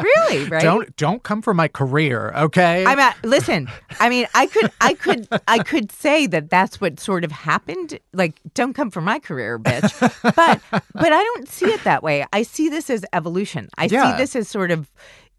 [0.00, 0.62] really, right?
[0.62, 2.84] Don't don't come for my career, okay?
[2.86, 3.68] I'm at, listen.
[3.98, 7.98] I mean, I could, I could, I could say that that's what sort of happened.
[8.12, 9.90] Like, don't come for my career, bitch.
[10.22, 12.24] But, but I don't see it that way.
[12.32, 13.68] I see this as evolution.
[13.76, 14.12] I Yeah.
[14.12, 14.90] see this as sort of,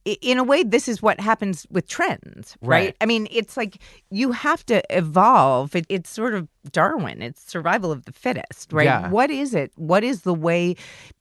[0.06, 2.76] in a way, this is what happens with trends, right?
[2.76, 2.96] Right.
[3.02, 3.80] I mean, it's like
[4.12, 5.76] you have to evolve.
[5.76, 7.22] It, it's sort of Darwin.
[7.22, 8.86] It's survival of the fittest, right?
[8.86, 9.10] Yeah.
[9.10, 9.72] What is it?
[9.76, 10.76] What is the way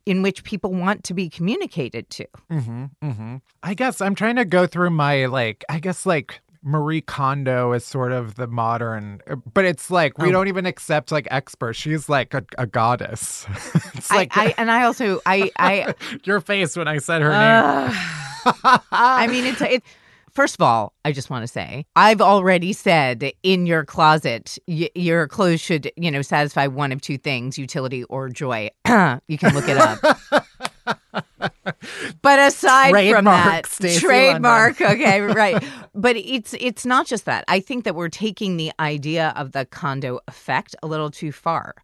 [0.05, 2.27] in which people want to be communicated to?
[2.51, 3.37] Mm-hmm, mm-hmm.
[3.63, 5.65] I guess I'm trying to go through my like.
[5.69, 9.21] I guess like Marie Kondo is sort of the modern,
[9.53, 10.25] but it's like Oh.
[10.25, 11.79] we don't even accept like experts.
[11.79, 13.47] She's like a, a goddess.
[13.95, 15.95] it's like I, I and I also I I
[16.25, 17.97] your face when I said her name.
[18.91, 19.83] I mean, it's it.
[20.33, 24.91] First of all, I just want to say I've already said in your closet, y-
[24.97, 28.71] your clothes should, you know, satisfy one of two things: utility or joy.
[29.29, 30.45] you can look it up.
[32.23, 34.81] But aside from that, Stacey trademark.
[34.81, 35.63] Okay, right.
[35.95, 37.45] But it's it's not just that.
[37.49, 41.75] I think that we're taking the idea of the Kondo effect a little too far.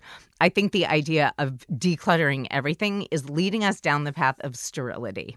[0.41, 5.37] I think the idea of decluttering everything is leading us down the path of sterility.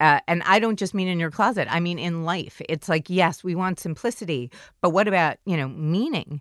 [0.00, 2.60] Uh, and I don't just mean in your closet, I mean in life.
[2.68, 6.40] It's like, yes, we want simplicity, but what about, you know, meaning?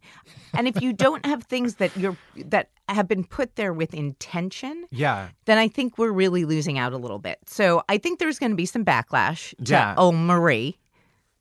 [0.54, 4.86] And if you don't have things that you're that have been put there with intention,
[4.90, 5.28] Yeah.
[5.46, 7.38] then I think we're really losing out a little bit.
[7.46, 9.94] So I think there's going to be some backlash to Yeah.
[9.96, 10.80] oh Marie.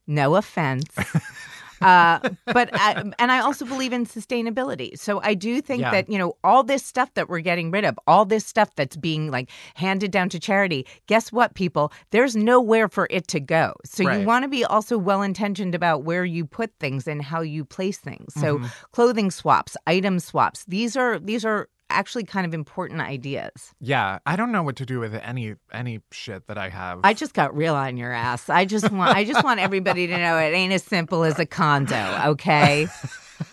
[0.05, 0.85] No offense.
[1.81, 4.97] Uh, but I, and I also believe in sustainability.
[4.97, 5.91] So I do think Yeah.
[5.91, 8.95] that you know all this stuff that we're getting rid of, all this stuff that's
[8.95, 10.85] being like handed down to charity.
[11.07, 11.91] Guess what, people?
[12.11, 13.73] There's nowhere for it to go.
[13.85, 14.19] So Right.
[14.19, 17.63] you want to be also well intentioned about where you put things and how you
[17.65, 18.33] place things.
[18.33, 18.67] So Mm-hmm.
[18.91, 20.65] clothing swaps, item swaps.
[20.65, 23.73] These are these are actually kind of important ideas.
[23.79, 26.99] Yeah, I don't know what to do with any any shit that I have.
[27.03, 28.49] I just got real on your ass.
[28.49, 31.45] I just want I just want everybody to know it ain't as simple as a
[31.45, 32.87] Kondo, okay?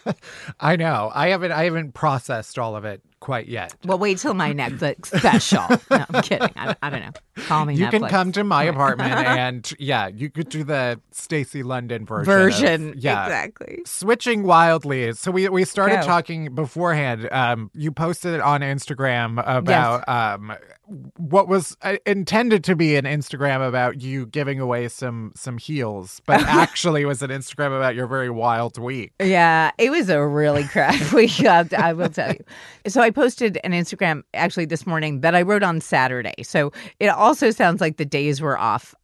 [0.61, 1.11] I know.
[1.14, 3.74] I haven't I haven't processed all of it quite yet.
[3.85, 5.64] Well, wait till my Netflix special.
[5.91, 6.49] No, I'm kidding.
[6.57, 7.11] I, I don't know.
[7.47, 11.64] Call me You can come to my apartment and yeah, you could do the Stacy
[11.64, 12.33] London version.
[12.33, 12.95] of- version.
[12.97, 13.24] yeah.
[13.24, 13.83] Exactly.
[13.85, 15.12] Switching wildly.
[15.14, 16.07] So we we started Go.
[16.07, 17.29] talking beforehand.
[17.33, 20.55] Um, you posted it on Instagram about um
[21.16, 26.20] what was uh, intended to be an Instagram about you giving away some some heels,
[26.26, 29.12] but actually was an Instagram about your very wild week.
[29.20, 31.45] Yeah, it was a really crap week.
[31.45, 32.45] uh, I will tell you.
[32.87, 36.43] So I posted an Instagram actually this morning that I wrote on Saturday.
[36.43, 38.95] So it also sounds like the days were off.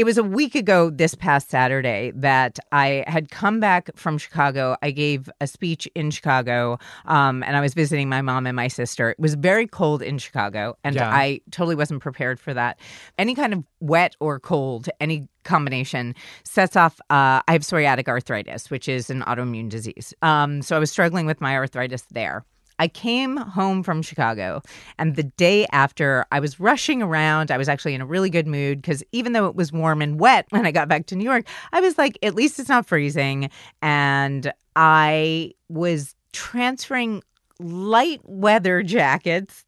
[0.00, 4.74] It was a week ago this past Saturday that I had come back from Chicago.
[4.80, 8.68] I gave a speech in Chicago, um, and I was visiting my mom and my
[8.68, 9.10] sister.
[9.10, 11.10] It was very cold in Chicago, and Yeah.
[11.10, 12.78] I totally wasn't prepared for that.
[13.18, 16.98] Any kind of wet or cold, any combination sets off.
[17.10, 20.14] Uh, I have psoriatic arthritis, which is an autoimmune disease.
[20.22, 22.46] Um, so I was struggling with my arthritis there.
[22.80, 24.62] I came home from Chicago,
[24.98, 27.50] and the day after, I was rushing around.
[27.50, 30.18] I was actually in a really good mood because even though it was warm and
[30.18, 32.86] wet when I got back to New York, I was like, at least it's not
[32.86, 33.50] freezing.
[33.82, 37.22] And I was transferring
[37.58, 39.66] light weather jackets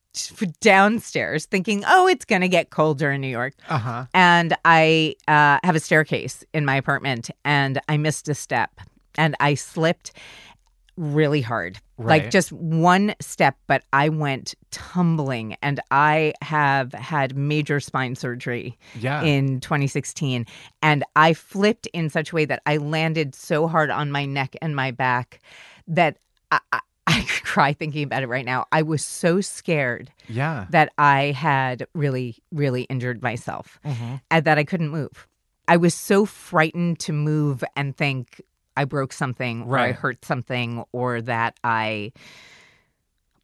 [0.61, 3.53] downstairs, thinking, oh, it's going to get colder in New York.
[3.69, 4.07] Uh huh.
[4.15, 8.71] And I uh, have a staircase in my apartment, and I missed a step,
[9.19, 10.13] and I slipped
[10.97, 12.23] really hard, Right.
[12.23, 13.57] like just one step.
[13.67, 19.23] But I went tumbling, and I have had major spine surgery Yeah.
[19.23, 20.47] in 2016,
[20.83, 24.55] and I flipped in such a way that I landed so hard on my neck
[24.63, 25.41] and my back
[25.89, 26.17] that
[26.51, 26.59] I.
[26.73, 28.67] I I could cry thinking about it right now.
[28.71, 30.67] I was so scared yeah.
[30.71, 34.21] that I had really, really injured myself Mhm.
[34.31, 35.27] and that I couldn't move.
[35.67, 38.41] I was so frightened to move and think
[38.77, 42.13] I broke something or I hurt something or that I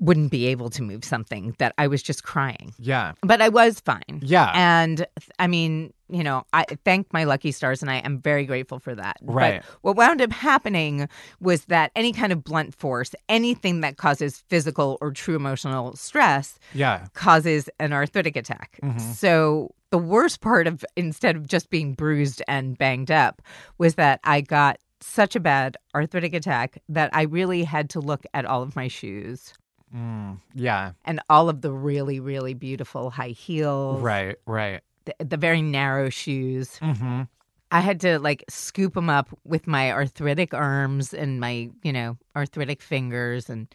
[0.01, 2.73] wouldn't be able to move something that I was just crying.
[2.79, 3.15] Yeah.
[3.23, 4.21] But I was fine.
[4.23, 4.53] Yeah.
[4.55, 5.05] And
[5.41, 8.95] I mean, you know, I thank my lucky stars and I am very grateful for
[8.95, 9.17] that.
[9.23, 9.61] Right.
[9.61, 11.09] But what wound up happening
[11.41, 16.61] was that any kind of blunt force, anything that causes physical or true emotional stress,
[16.75, 17.09] yeah.
[17.15, 18.79] causes an arthritic attack.
[18.83, 19.01] Mhm.
[19.01, 23.43] So the worst part of instead of just being bruised and banged up
[23.79, 28.25] was that I got such a bad arthritic attack that I really had to look
[28.35, 29.55] at all of my shoes
[29.95, 30.93] Mm, yeah.
[31.07, 34.37] and all of the really really beautiful high heels, Right.
[34.47, 34.83] Right.
[35.07, 36.79] the, the very narrow shoes.
[36.83, 37.23] Mm-hmm.
[37.71, 42.19] I had to like scoop them up with my arthritic arms and my, you know,
[42.37, 43.67] arthritic fingers and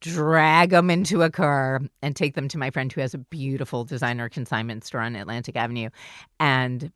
[0.00, 3.84] drag them into a car and take them to my friend who has a beautiful
[3.84, 5.90] designer consignment store on Atlantic Avenue
[6.38, 6.90] and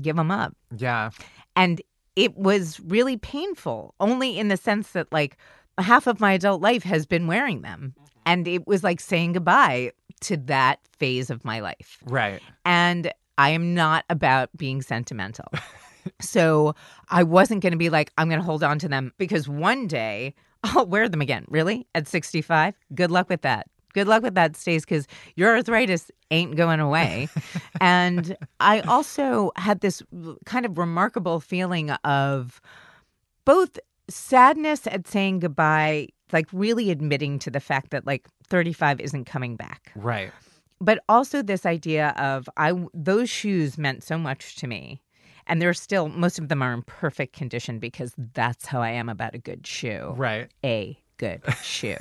[0.00, 0.54] give them up.
[0.76, 1.10] Yeah.
[1.56, 1.82] And
[2.18, 5.36] it was really painful, only in the sense that like
[5.78, 7.94] half of my adult life has been wearing them.
[7.96, 8.04] Mm-hmm.
[8.26, 9.92] And it was like saying goodbye
[10.22, 12.42] to that phase of my life Right.
[12.64, 15.46] and I am not about being sentimental.
[16.20, 16.74] so
[17.08, 19.86] I wasn't going to be like, I'm going to hold on to them because one
[19.86, 21.44] day I'll wear them again.
[21.48, 21.86] Really?
[21.94, 22.74] At 65?
[22.96, 23.68] Good luck with that.
[23.94, 27.28] Good luck with that, Stace, because your arthritis ain't going away.
[27.80, 30.02] and I also had this
[30.44, 32.60] kind of remarkable feeling of
[33.44, 33.78] both
[34.08, 39.56] sadness at saying goodbye, like really admitting to the fact that like 35 isn't coming
[39.56, 40.30] back Right.
[40.80, 45.00] but also this idea of I those shoes meant so much to me.
[45.46, 49.08] And they're still most of them are in perfect condition because that's how I am
[49.08, 50.12] about a good shoe.
[50.16, 50.50] Right.
[50.62, 51.96] A good shoe.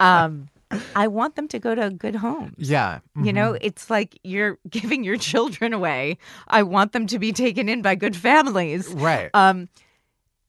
[0.00, 0.48] um
[0.96, 2.54] I want them to go to good homes.
[2.58, 3.00] Yeah.
[3.22, 6.18] You know, it's like you're giving your children away.
[6.48, 8.88] I want them to be taken in by good families.
[8.88, 9.30] Right.
[9.34, 9.68] Um,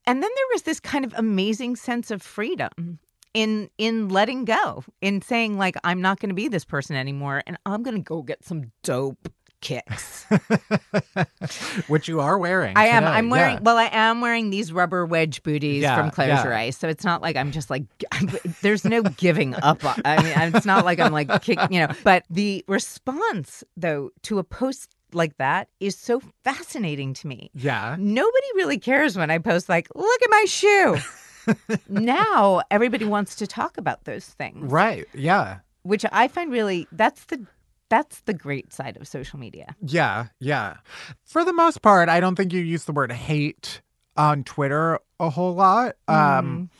[0.06, 2.98] and then there was this kind of amazing sense of freedom
[3.34, 7.42] in in letting go, in saying like I'm not going to be this person anymore,
[7.46, 9.28] and I'm going to go get some dope
[9.66, 10.24] kicks.
[11.88, 12.76] Which you are wearing.
[12.76, 13.02] I am.
[13.02, 13.14] today.
[13.14, 13.54] I'm wearing.
[13.54, 13.62] Yeah.
[13.62, 16.70] Well, I am wearing these rubber wedge booties Yeah, from Close yeah.
[16.70, 17.82] So it's not like I'm just like.
[18.62, 19.80] there's no giving up.
[20.04, 21.88] I mean, it's not like I'm like kick, you know.
[22.04, 27.50] But the response though to a post like that is so fascinating to me.
[27.54, 27.96] Yeah.
[27.98, 30.98] Nobody really cares when I post like, look at my shoe.
[31.88, 34.70] now everybody wants to talk about those things.
[34.70, 35.06] Right.
[35.12, 35.58] Yeah.
[35.82, 37.46] Which I find really that's the
[37.88, 39.74] that's the great side of social media.
[39.80, 40.26] Yeah.
[40.40, 40.76] Yeah.
[41.24, 43.80] For the most part, I don't think you use the word hate
[44.16, 45.94] on Twitter a whole lot.
[46.08, 46.70] Um,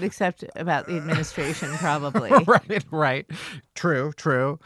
[0.00, 2.30] Except about the administration, probably.
[2.46, 3.26] right, right.
[3.74, 4.58] True, true.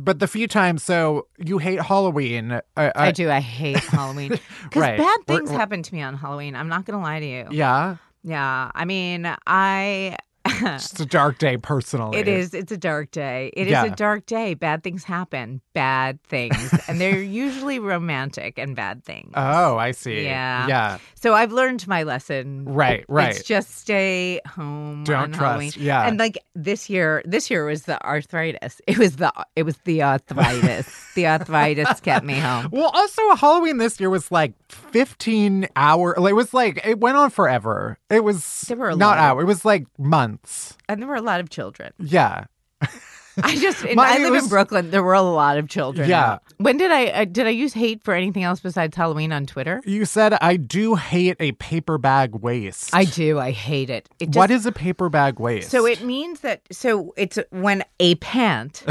[0.00, 2.52] But the few times, so you hate Halloween.
[2.52, 3.28] Uh, I, I do.
[3.30, 4.28] I hate Halloween
[4.64, 4.98] because Right.
[4.98, 6.54] bad We're- things we're- happen to me on Halloween.
[6.56, 7.46] I'm not going to lie to you.
[7.50, 7.96] Yeah.
[8.22, 8.70] Yeah.
[8.74, 10.16] I mean, I.
[10.44, 12.18] It's a dark day personally.
[12.18, 12.52] It is.
[12.54, 13.50] It's a dark day.
[13.56, 13.84] It is Yeah.
[13.84, 14.54] a dark day.
[14.54, 15.60] Bad things happen.
[15.72, 16.74] Bad things.
[16.88, 19.30] and they're usually romantic and bad things.
[19.34, 20.24] Oh, I see.
[20.24, 20.66] Yeah.
[20.66, 20.98] Yeah.
[21.14, 22.64] So I've learned my lesson.
[22.64, 23.30] Right, right.
[23.36, 25.04] It's just stay home.
[25.04, 25.72] Don't trust, Halloween.
[25.76, 26.06] yeah.
[26.06, 28.80] And like this year, this year was the arthritis.
[28.86, 30.88] It was the it was the arthritis.
[31.14, 32.68] the arthritis kept me home.
[32.72, 36.14] Well, also Halloween this year was like 15 hour.
[36.16, 37.98] It was like it went on forever.
[38.10, 39.42] It was There were not hour.
[39.42, 40.27] It was like months.
[40.88, 41.92] And there were a lot of children.
[41.98, 42.44] Yeah.
[43.40, 44.90] I just and My- I live was- in Brooklyn.
[44.90, 46.08] There were a lot of children.
[46.10, 46.38] Yeah.
[46.56, 49.80] When did I uh, did I use hate for anything else besides Halloween on Twitter?
[49.86, 52.90] You said I do hate a paper bag waste.
[52.92, 53.38] I do.
[53.38, 54.08] I hate it.
[54.18, 55.70] It just, what is a paper bag waste?
[55.70, 58.82] So it means that so it's when a pant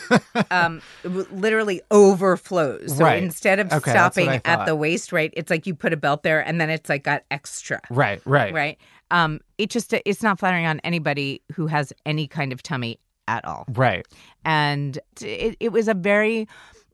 [0.50, 2.96] um literally overflows.
[2.96, 3.22] So Right.
[3.22, 5.32] instead of Okay, stopping at the waist, right?
[5.36, 7.80] It's like you put a belt there and then it's like got extra.
[7.90, 8.54] Right, right.
[8.54, 8.78] Right?
[9.10, 12.98] Um it just it's not flattering on anybody who has any kind of tummy
[13.28, 13.64] at all.
[13.68, 14.06] Right.
[14.44, 16.48] And it, it was a very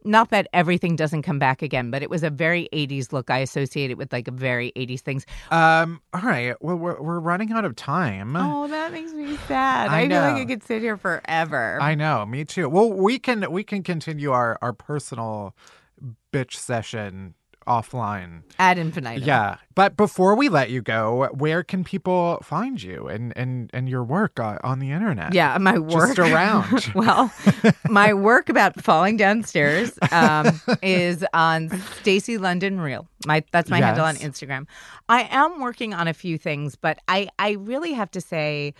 [0.04, 3.28] not that everything doesn't come back again, but it was a very 80s look.
[3.28, 5.26] I associate it with like a very 80s things.
[5.50, 6.54] Um all right.
[6.60, 8.36] Well, we're we're running out of time.
[8.36, 9.88] Oh, that makes me sad.
[9.88, 10.36] I I, feel like.
[10.36, 11.78] I could sit here forever.
[11.80, 12.68] I know, me too.
[12.68, 15.54] Well, we can we can continue our our personal
[16.32, 17.34] bitch session
[17.66, 18.42] offline.
[18.58, 19.26] Ad infinitum.
[19.26, 19.56] Yeah.
[19.74, 24.02] But before we let you go, where can people find you and and and your
[24.02, 25.34] work uh, on the internet?
[25.34, 26.92] Yeah, my work Just around.
[26.94, 27.30] well,
[27.88, 31.68] my work about falling downstairs um, is on
[32.00, 33.06] Stacy London Real.
[33.26, 34.66] My that's my handle on Instagram.
[35.08, 38.74] I am working on a few things, but I I really have to say.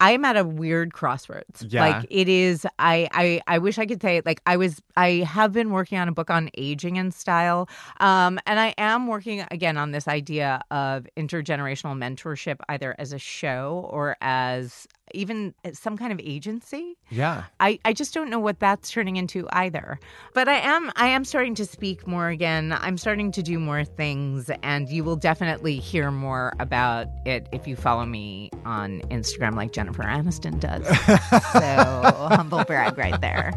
[0.00, 1.64] I am at a weird crossroads.
[1.68, 1.80] Yeah.
[1.80, 5.52] Like it is I, I I wish I could say like I was I have
[5.52, 7.68] been working on a book on aging and style.
[8.00, 13.18] Um and I am working again on this idea of intergenerational mentorship either as a
[13.18, 16.96] show or as even uh, some kind of agency.
[17.10, 17.44] Yeah.
[17.60, 19.98] I, I just don't know what that's turning into either.
[20.34, 22.76] But I am I am starting to speak more again.
[22.78, 27.66] I'm starting to do more things and you will definitely hear more about it if
[27.66, 30.86] you follow me on Instagram like Jennifer Aniston does.
[31.52, 33.52] so humble brag right there.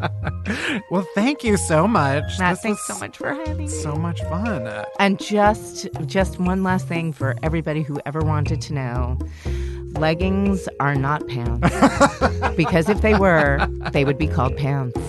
[0.89, 2.39] Well, thank you so much.
[2.39, 3.67] Matt, This thanks so much for having me.
[3.67, 4.83] So much fun.
[4.99, 9.17] And just just one last thing for everybody who ever wanted to know.
[9.97, 11.69] Leggings are not pants.
[12.55, 14.99] because if they were, they would be called pants.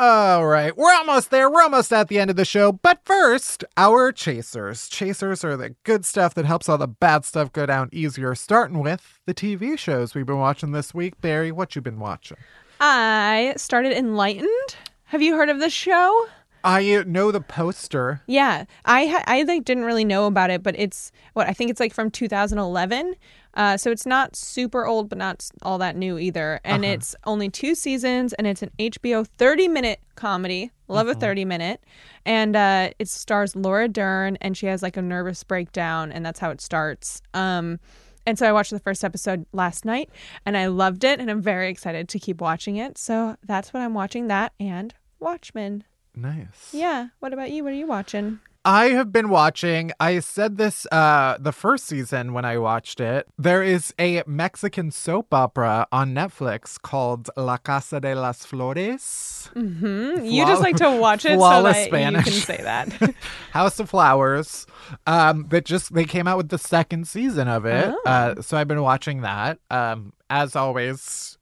[0.00, 1.50] All right, we're almost there.
[1.50, 2.70] We're almost at the end of the show.
[2.70, 4.88] But first, our chasers.
[4.88, 8.36] Chasers are the good stuff that helps all the bad stuff go down easier.
[8.36, 11.20] Starting with the TV shows we've been watching this week.
[11.20, 12.36] Bari, what you been watching?
[12.78, 14.76] I started Enlightened.
[15.06, 16.28] Have you heard of this show?
[16.64, 18.22] I uh, know the poster.
[18.26, 21.70] Yeah, I ha- I like didn't really know about it, but it's what I think
[21.70, 23.14] it's like from 2011.
[23.54, 26.60] Uh, so it's not super old, but not all that new either.
[26.64, 30.70] And it's only two seasons, and it's an HBO 30 minute comedy.
[30.90, 31.84] Love a 30 minute,
[32.24, 36.40] and uh, it stars Laura Dern, and she has like a nervous breakdown, and that's
[36.40, 37.20] how it starts.
[37.34, 37.78] Um,
[38.24, 40.10] and so I watched the first episode last night,
[40.46, 42.96] and I loved it, and I'm very excited to keep watching it.
[42.96, 44.28] So that's what I'm watching.
[44.28, 45.84] That and Watchmen.
[46.20, 46.70] Nice.
[46.72, 47.08] Yeah.
[47.20, 47.62] What about you?
[47.64, 48.40] What are you watching?
[48.64, 49.92] I have been watching.
[50.00, 53.26] I said this uh the first season when I watched it.
[53.38, 59.48] There is a Mexican soap opera on Netflix called La Casa de las Flores.
[59.54, 60.22] Hmm?
[60.22, 62.26] You just like to watch it so that Spanish.
[62.26, 63.14] you can say that.
[63.52, 64.66] House of Flowers.
[65.06, 67.86] Um that just they came out with the second season of it.
[67.88, 68.02] Oh.
[68.04, 69.60] Uh so I've been watching that.
[69.70, 71.37] Um as always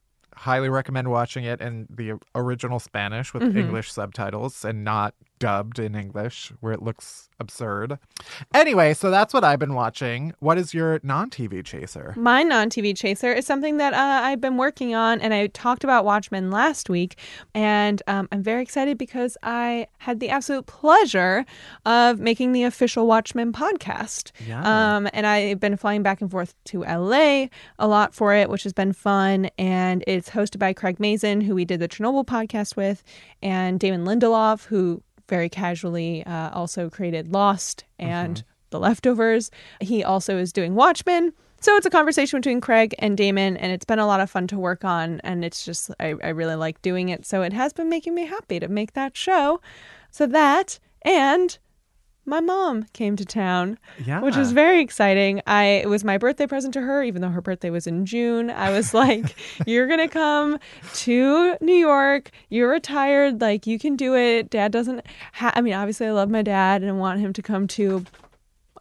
[0.47, 3.59] highly recommend watching it in the original Spanish with Mm-hmm.
[3.59, 7.99] English subtitles and not dubbed in English where it looks absurd.
[8.55, 10.32] Anyway, so that's what I've been watching.
[10.39, 12.14] What is your non TV chaser?
[12.16, 15.84] My non TV chaser is something that uh, I've been working on, and I talked
[15.84, 17.18] about Watchmen last week.
[17.55, 21.45] And um, I'm very excited because I had the absolute pleasure
[21.84, 24.32] of making the official Watchmen podcast.
[24.47, 24.97] Yeah.
[24.97, 27.47] Um, and I've been flying back and forth to LA
[27.78, 29.51] a lot for it, which has been fun.
[29.59, 33.03] And it's hosted by Craig Mazin, who we did the Chernobyl podcast with,
[33.43, 39.51] and Damon Lindelof, who very casually uh, also created Lost and The Leftovers.
[39.81, 41.33] He also is doing Watchmen.
[41.61, 44.47] So it's a conversation between Craig and Damon, and it's been a lot of fun
[44.49, 45.20] to work on.
[45.24, 47.24] And it's just, I, I really like doing it.
[47.27, 49.61] So it has been making me happy to make that show.
[50.11, 51.59] So that, and
[52.27, 54.20] my mom came to town, Yeah.
[54.20, 55.41] which was very exciting.
[55.47, 58.51] I it was my birthday present to her, even though her birthday was in June.
[58.51, 60.59] I was like, "You're gonna come
[60.95, 62.31] to New York.
[62.51, 63.41] You're retired.
[63.41, 64.51] Like you can do it.
[64.51, 65.07] Dad doesn't.
[65.35, 68.05] Ha- I mean, obviously, I love my dad and want him to come too.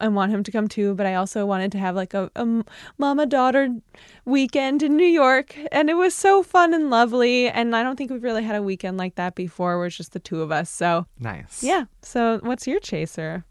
[0.00, 2.64] I want him to come too, but I also wanted to have like a, a
[2.98, 3.68] mama daughter
[4.24, 7.48] weekend in New York, and it was so fun and lovely.
[7.48, 10.12] And I don't think we've really had a weekend like that before, where it's just
[10.12, 10.70] the two of us.
[10.70, 11.62] So nice.
[11.62, 11.84] yeah.
[12.02, 13.44] So what's your chaser?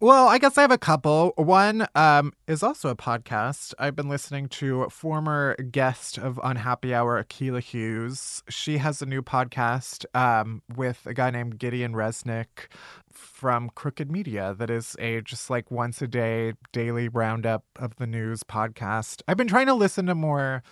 [0.00, 1.32] Well, I guess I have a couple.
[1.34, 3.74] One um, is also a podcast.
[3.80, 8.44] I've been listening to former guest of Unhappy Hour, Akila Hughes.
[8.48, 12.68] She has a new podcast um, with a guy named Gideon Resnick
[13.12, 18.06] from Crooked Media that is a just like once a day daily roundup of the
[18.06, 19.22] news podcast.
[19.26, 20.62] I've been trying to listen to more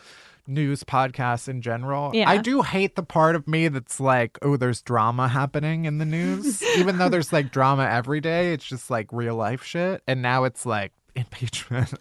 [0.46, 2.10] news podcasts in general.
[2.14, 2.28] Yeah.
[2.28, 6.04] I do hate the part of me that's like, oh, there's drama happening in the
[6.04, 6.62] news.
[6.76, 10.02] Even though there's like drama every day, it's just like real life shit.
[10.06, 11.92] And now it's like impeachment.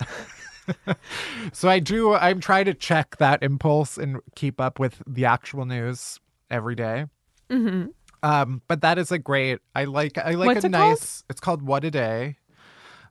[1.54, 5.66] so I do, I'm trying to check that impulse and keep up with the actual
[5.66, 6.20] news
[6.50, 7.06] every day.
[7.50, 7.90] Mm-hmm.
[8.24, 9.60] Um, but that is a great.
[9.76, 10.18] I like.
[10.18, 10.90] I like What's a it called?
[10.90, 11.24] nice.
[11.30, 12.38] It's called What a Day,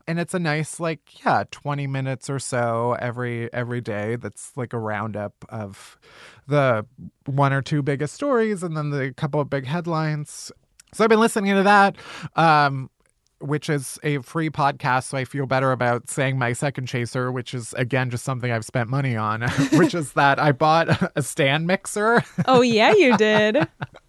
[0.07, 4.17] and it's a nice like yeah, twenty minutes or so every every day.
[4.17, 5.99] That's like a roundup of
[6.47, 6.87] the
[7.27, 10.53] one or two biggest stories, and then the couple of big headlines.
[10.93, 11.97] So I've been listening to that.
[12.37, 12.91] Um,
[13.41, 17.53] which is a free podcast, so I feel better about saying my second chaser, which
[17.53, 19.43] is again just something I've spent money on,
[19.73, 22.25] which is that I bought a stand mixer.
[22.47, 23.69] Oh yeah, you did.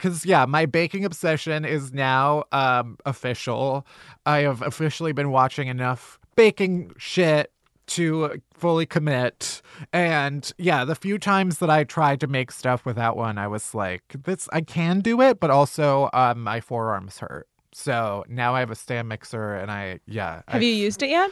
[0.00, 3.86] Because yeah, my baking obsession is now um, official.
[4.24, 7.52] I have officially been watching enough baking shit
[7.88, 9.60] to fully commit.
[9.92, 13.74] And yeah, the few times that I tried to make stuff without one, I was
[13.74, 17.46] like, "This I can do it," but also um, my forearms hurt.
[17.72, 20.42] So now I have a stand mixer, and I yeah.
[20.48, 21.30] Have I- you used it yet?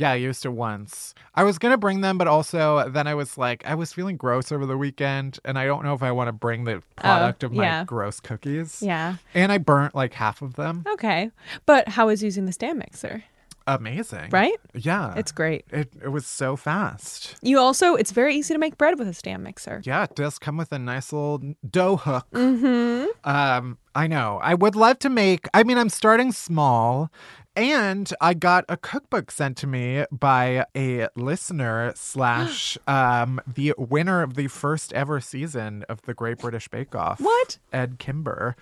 [0.00, 1.14] Yeah, I used it once.
[1.34, 4.50] I was gonna bring them, but also then I was like, I was feeling gross
[4.50, 7.52] over the weekend, and I don't know if I want to bring the product of
[7.52, 7.84] my Oh, yeah.
[7.84, 8.82] gross cookies.
[8.82, 9.16] Yeah.
[9.34, 10.84] And I burnt like half of them.
[10.94, 11.30] Okay.
[11.66, 13.24] But how is using the stand mixer?
[13.66, 14.30] Amazing.
[14.30, 14.56] Right?
[14.74, 15.14] Yeah.
[15.16, 15.64] It's great.
[15.70, 17.36] it it was so fast.
[17.42, 19.80] You also it's very easy to make bread with a stand mixer.
[19.84, 21.40] Yeah, it does come with a nice little
[21.70, 22.26] dough hook.
[22.34, 23.06] Mm-hmm.
[23.30, 24.40] Um, I know.
[24.42, 25.46] I would love to make.
[25.54, 27.12] I mean, I'm starting small,
[27.56, 34.22] and I got a cookbook sent to me by a listener slash um the winner
[34.22, 37.20] of the first ever season of the Great British Bake Off.
[37.20, 37.58] What?
[37.72, 38.56] Edd Kimber,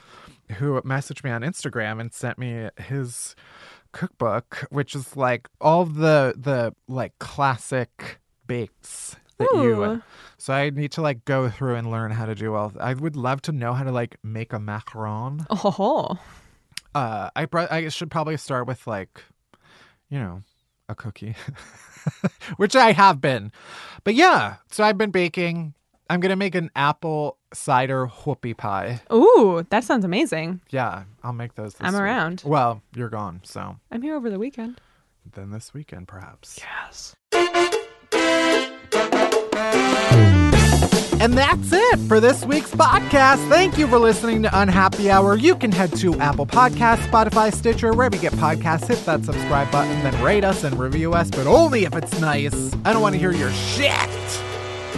[0.53, 3.37] who messaged me on Instagram and sent me his
[3.93, 10.03] cookbook, which is like all the the like classic bakes that you.
[10.37, 12.73] So I need to like go through and learn how to do all.
[12.81, 15.47] I would love to know how to like make a macaron.
[15.51, 16.19] Oh.
[16.95, 19.23] Uh, I pro- I should probably start with like,
[20.11, 20.43] you know,
[20.89, 21.35] a cookie,
[22.57, 23.53] which I have been.
[24.05, 25.75] But yeah, so I've been baking.
[26.11, 29.01] I'm gonna make an apple cider whoopie pie.
[29.13, 30.61] Ooh, that sounds amazing.
[30.71, 31.75] Yeah, I'll make those.
[31.75, 32.03] This I'm week.
[32.03, 32.43] around.
[32.47, 34.81] Well, you're gone, so I'm here over the weekend.
[35.35, 36.59] then this weekend perhaps.
[36.59, 37.15] Yes.
[41.21, 43.49] And that's it for this week's podcast.
[43.49, 45.37] Thank you for listening to Unhappy Hour.
[45.37, 48.87] You can head to Apple Podcasts, Spotify, Stitcher, wherever you get podcasts.
[48.87, 52.73] Hit that subscribe button, then rate us and review us, but only if it's nice.
[52.85, 54.48] I don't want to hear your shit.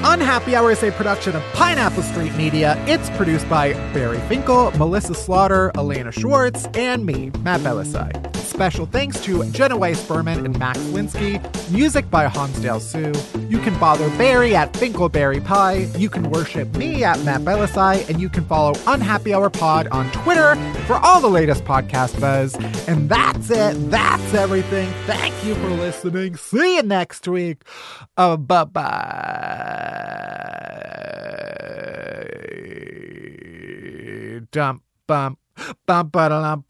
[0.03, 2.83] Unhappy Hour is a production of Pineapple Street Media.
[2.89, 8.35] It's produced by Bari Finkel, Melissa Slaughter, Elena Schwartz, and me, Matt Bellassai.
[8.37, 11.41] Special thanks to Jenna Weiss Berman and Max Linsky.
[11.71, 13.13] Music by Hansdale Hsu.
[13.49, 15.89] You can bother Bari at Finkelbari Pie.
[15.97, 20.11] You can worship me at Matt Bellassai, and you can follow Unhappy Hour Pod on
[20.13, 22.55] Twitter for all the latest podcast buzz.
[22.89, 23.91] And that's it.
[23.91, 24.91] That's everything.
[25.07, 26.37] Thank you for listening.
[26.37, 27.63] See you next week.
[28.17, 29.89] Uh, bye bye.
[34.53, 35.39] Bump, bump,
[36.13, 36.67] bump, bump,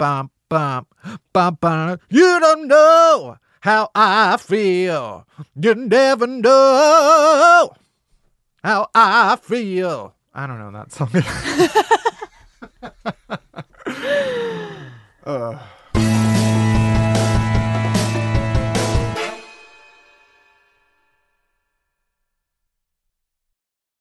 [0.49, 0.95] bump,
[1.33, 2.03] bump, bump.
[2.11, 5.27] You don't know how I feel.
[5.55, 7.73] You never know
[8.63, 10.15] how I feel.
[10.35, 11.11] I don't know that song.
[15.25, 15.59] uh.